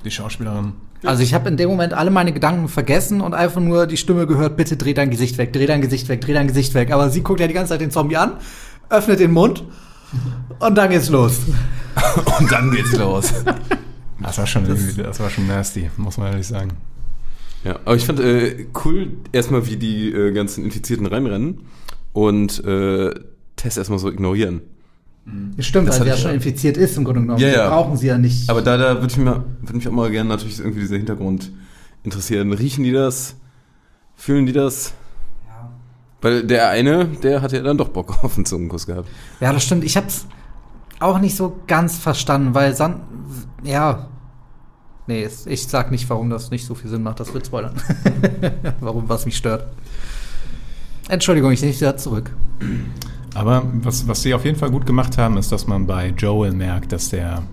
[0.05, 0.73] Die Schauspielerin.
[1.03, 4.27] Also ich habe in dem Moment alle meine Gedanken vergessen und einfach nur die Stimme
[4.27, 6.91] gehört, bitte dreh dein Gesicht weg, dreh dein Gesicht weg, dreh dein Gesicht weg.
[6.91, 8.33] Aber sie guckt ja die ganze Zeit den Zombie an,
[8.89, 9.63] öffnet den Mund
[10.59, 11.39] und dann geht's los.
[12.39, 13.33] Und dann geht's los.
[14.21, 16.71] Das war schon, irgendwie, das war schon nasty, muss man ehrlich sagen.
[17.63, 21.61] Ja, aber ich fand äh, cool erstmal, wie die äh, ganzen Infizierten reinrennen
[22.11, 23.13] und äh,
[23.55, 24.61] Tess erstmal so ignorieren.
[25.59, 26.35] Stimmt, Das weil sie ja schon ja.
[26.35, 27.39] infiziert ist im Grunde genommen.
[27.39, 27.69] Ja, ja.
[27.69, 28.49] brauchen sie ja nicht.
[28.49, 31.51] Aber da, da würde ich, mir- würd mich auch mal gerne natürlich irgendwie dieser Hintergrund
[32.03, 32.53] interessieren.
[32.53, 33.35] Riechen die das?
[34.15, 34.93] Fühlen die das?
[36.21, 39.07] Weil der eine, der hat ja dann doch Bock auf einen Zungenkuss gehabt.
[39.39, 39.83] Ja, das stimmt.
[39.83, 40.25] Ich hab's
[40.99, 43.01] auch nicht so ganz verstanden, weil san
[43.63, 44.07] ja.
[45.07, 47.19] Nee, ich sag nicht, warum das nicht so viel Sinn macht.
[47.19, 47.73] Das wird spoilern.
[48.79, 49.65] warum, was mich stört.
[51.07, 52.31] Entschuldigung, ich nehme da zurück.
[53.39, 56.51] Aber was, was sie auf jeden Fall gut gemacht haben, ist, dass man bei Joel
[56.51, 57.43] merkt, dass der.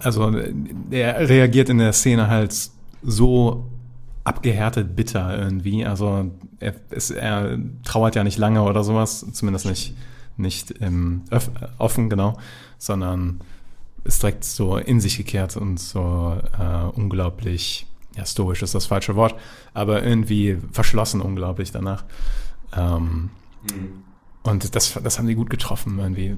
[0.00, 2.54] Also, der reagiert in der Szene halt
[3.02, 3.64] so
[4.24, 5.86] abgehärtet bitter irgendwie.
[5.86, 6.30] Also,
[6.60, 9.96] er, ist, er trauert ja nicht lange oder sowas, zumindest nicht,
[10.36, 12.36] nicht ähm, öff, offen, genau,
[12.76, 13.40] sondern
[14.04, 19.16] ist direkt so in sich gekehrt und so äh, unglaublich, ja, stoisch ist das falsche
[19.16, 19.34] Wort,
[19.72, 22.04] aber irgendwie verschlossen unglaublich danach.
[22.76, 23.30] Ähm,
[24.46, 26.36] und das, das haben die gut getroffen, irgendwie,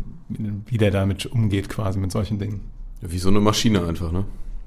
[0.67, 2.61] wie der damit umgeht, quasi mit solchen Dingen.
[3.01, 4.25] Wie so eine Maschine einfach, ne?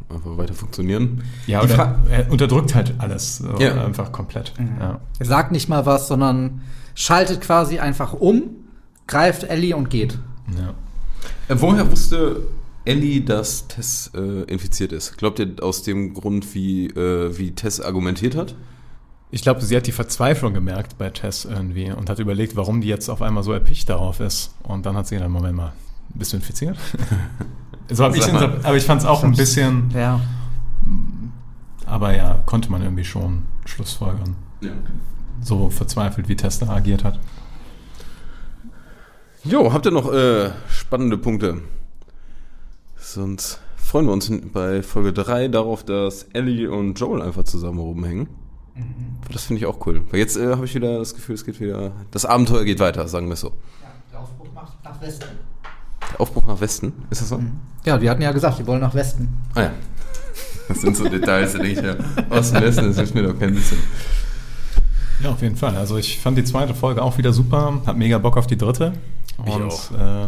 [0.10, 1.24] Einfach weiter funktionieren.
[1.48, 3.84] Ja, oder er unterdrückt halt alles so Ja.
[3.86, 4.54] einfach komplett.
[4.80, 5.00] Ja.
[5.20, 6.62] Er sagt nicht mal was, sondern
[6.96, 8.44] schaltet quasi einfach um,
[9.08, 10.18] greift Ellie und geht.
[10.58, 10.74] Ja.
[11.48, 12.42] Äh, woher wusste
[12.84, 15.18] Ellie, dass Tess äh, infiziert ist?
[15.18, 18.56] Glaubt ihr aus dem Grund, wie, äh, wie Tess argumentiert hat?
[19.34, 22.90] Ich glaube, sie hat die Verzweiflung gemerkt bei Tess irgendwie und hat überlegt, warum die
[22.90, 24.54] jetzt auf einmal so erpicht darauf ist.
[24.64, 25.72] Und dann hat sie gedacht, Moment mal,
[26.14, 26.78] bist du infiziert?
[27.90, 30.20] so hab ich aber ich fand es auch ein bisschen, Ja.
[31.86, 34.36] aber ja, konnte man irgendwie schon schlussfolgern.
[34.60, 34.72] Ja.
[35.42, 37.18] So verzweifelt, wie Tess da agiert hat.
[39.44, 41.62] Jo, habt ihr noch äh, spannende Punkte?
[42.98, 48.28] Sonst freuen wir uns bei Folge 3 darauf, dass Ellie und Joel einfach zusammen rumhängen.
[49.32, 50.02] Das finde ich auch cool.
[50.10, 51.92] Weil jetzt äh, habe ich wieder das Gefühl, es geht wieder.
[52.12, 53.54] Das Abenteuer geht weiter, sagen wir es so.
[54.12, 54.48] Der Aufbruch
[54.84, 55.26] nach Westen.
[56.12, 57.42] Der Aufbruch nach Westen, ist das so?
[57.86, 59.30] Ja, die hatten ja gesagt, die wollen nach Westen.
[59.56, 59.72] Ah ja.
[60.68, 61.96] Das sind so Details, da denke ich ja.
[62.30, 63.78] Osten, Westen, das hilft mir doch kein bisschen.
[65.22, 65.76] Ja, auf jeden Fall.
[65.76, 68.94] Also ich fand die zweite Folge auch wieder super, hab mega Bock auf die dritte.
[69.46, 69.92] Ich Und auch.
[69.92, 70.28] Äh,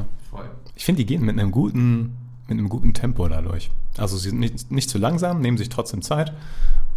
[0.75, 2.17] ich finde, die gehen mit einem guten,
[2.53, 3.71] mit einem guten Tempo dadurch.
[3.97, 6.33] Also sie sind nicht, nicht zu langsam, nehmen sich trotzdem Zeit.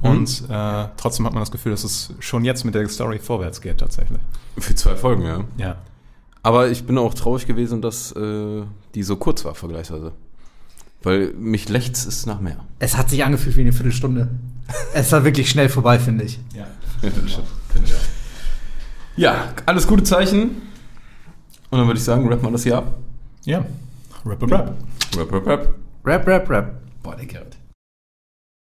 [0.03, 3.61] Und äh, trotzdem hat man das Gefühl, dass es schon jetzt mit der Story vorwärts
[3.61, 4.21] geht tatsächlich.
[4.59, 5.45] Für zwei Folgen, ja.
[5.57, 5.77] Ja.
[6.43, 8.63] Aber ich bin auch traurig gewesen, dass äh,
[8.95, 10.13] die so kurz war, vergleichsweise.
[11.03, 12.59] Weil mich lächts es nach mehr.
[12.79, 14.29] Es hat sich angefühlt wie eine Viertelstunde.
[14.95, 16.39] es war wirklich schnell vorbei, finde ich.
[16.55, 16.67] Ja.
[19.17, 20.63] Ja, alles gute Zeichen.
[21.71, 22.97] Und dann würde ich sagen, rappen wir das hier ab.
[23.45, 23.65] Ja.
[24.25, 24.75] Rap, rap, rap.
[25.17, 25.67] Rap, rap, rap.
[26.05, 26.75] Rap, rap, rap.
[27.03, 27.56] Boah, der Gerrit.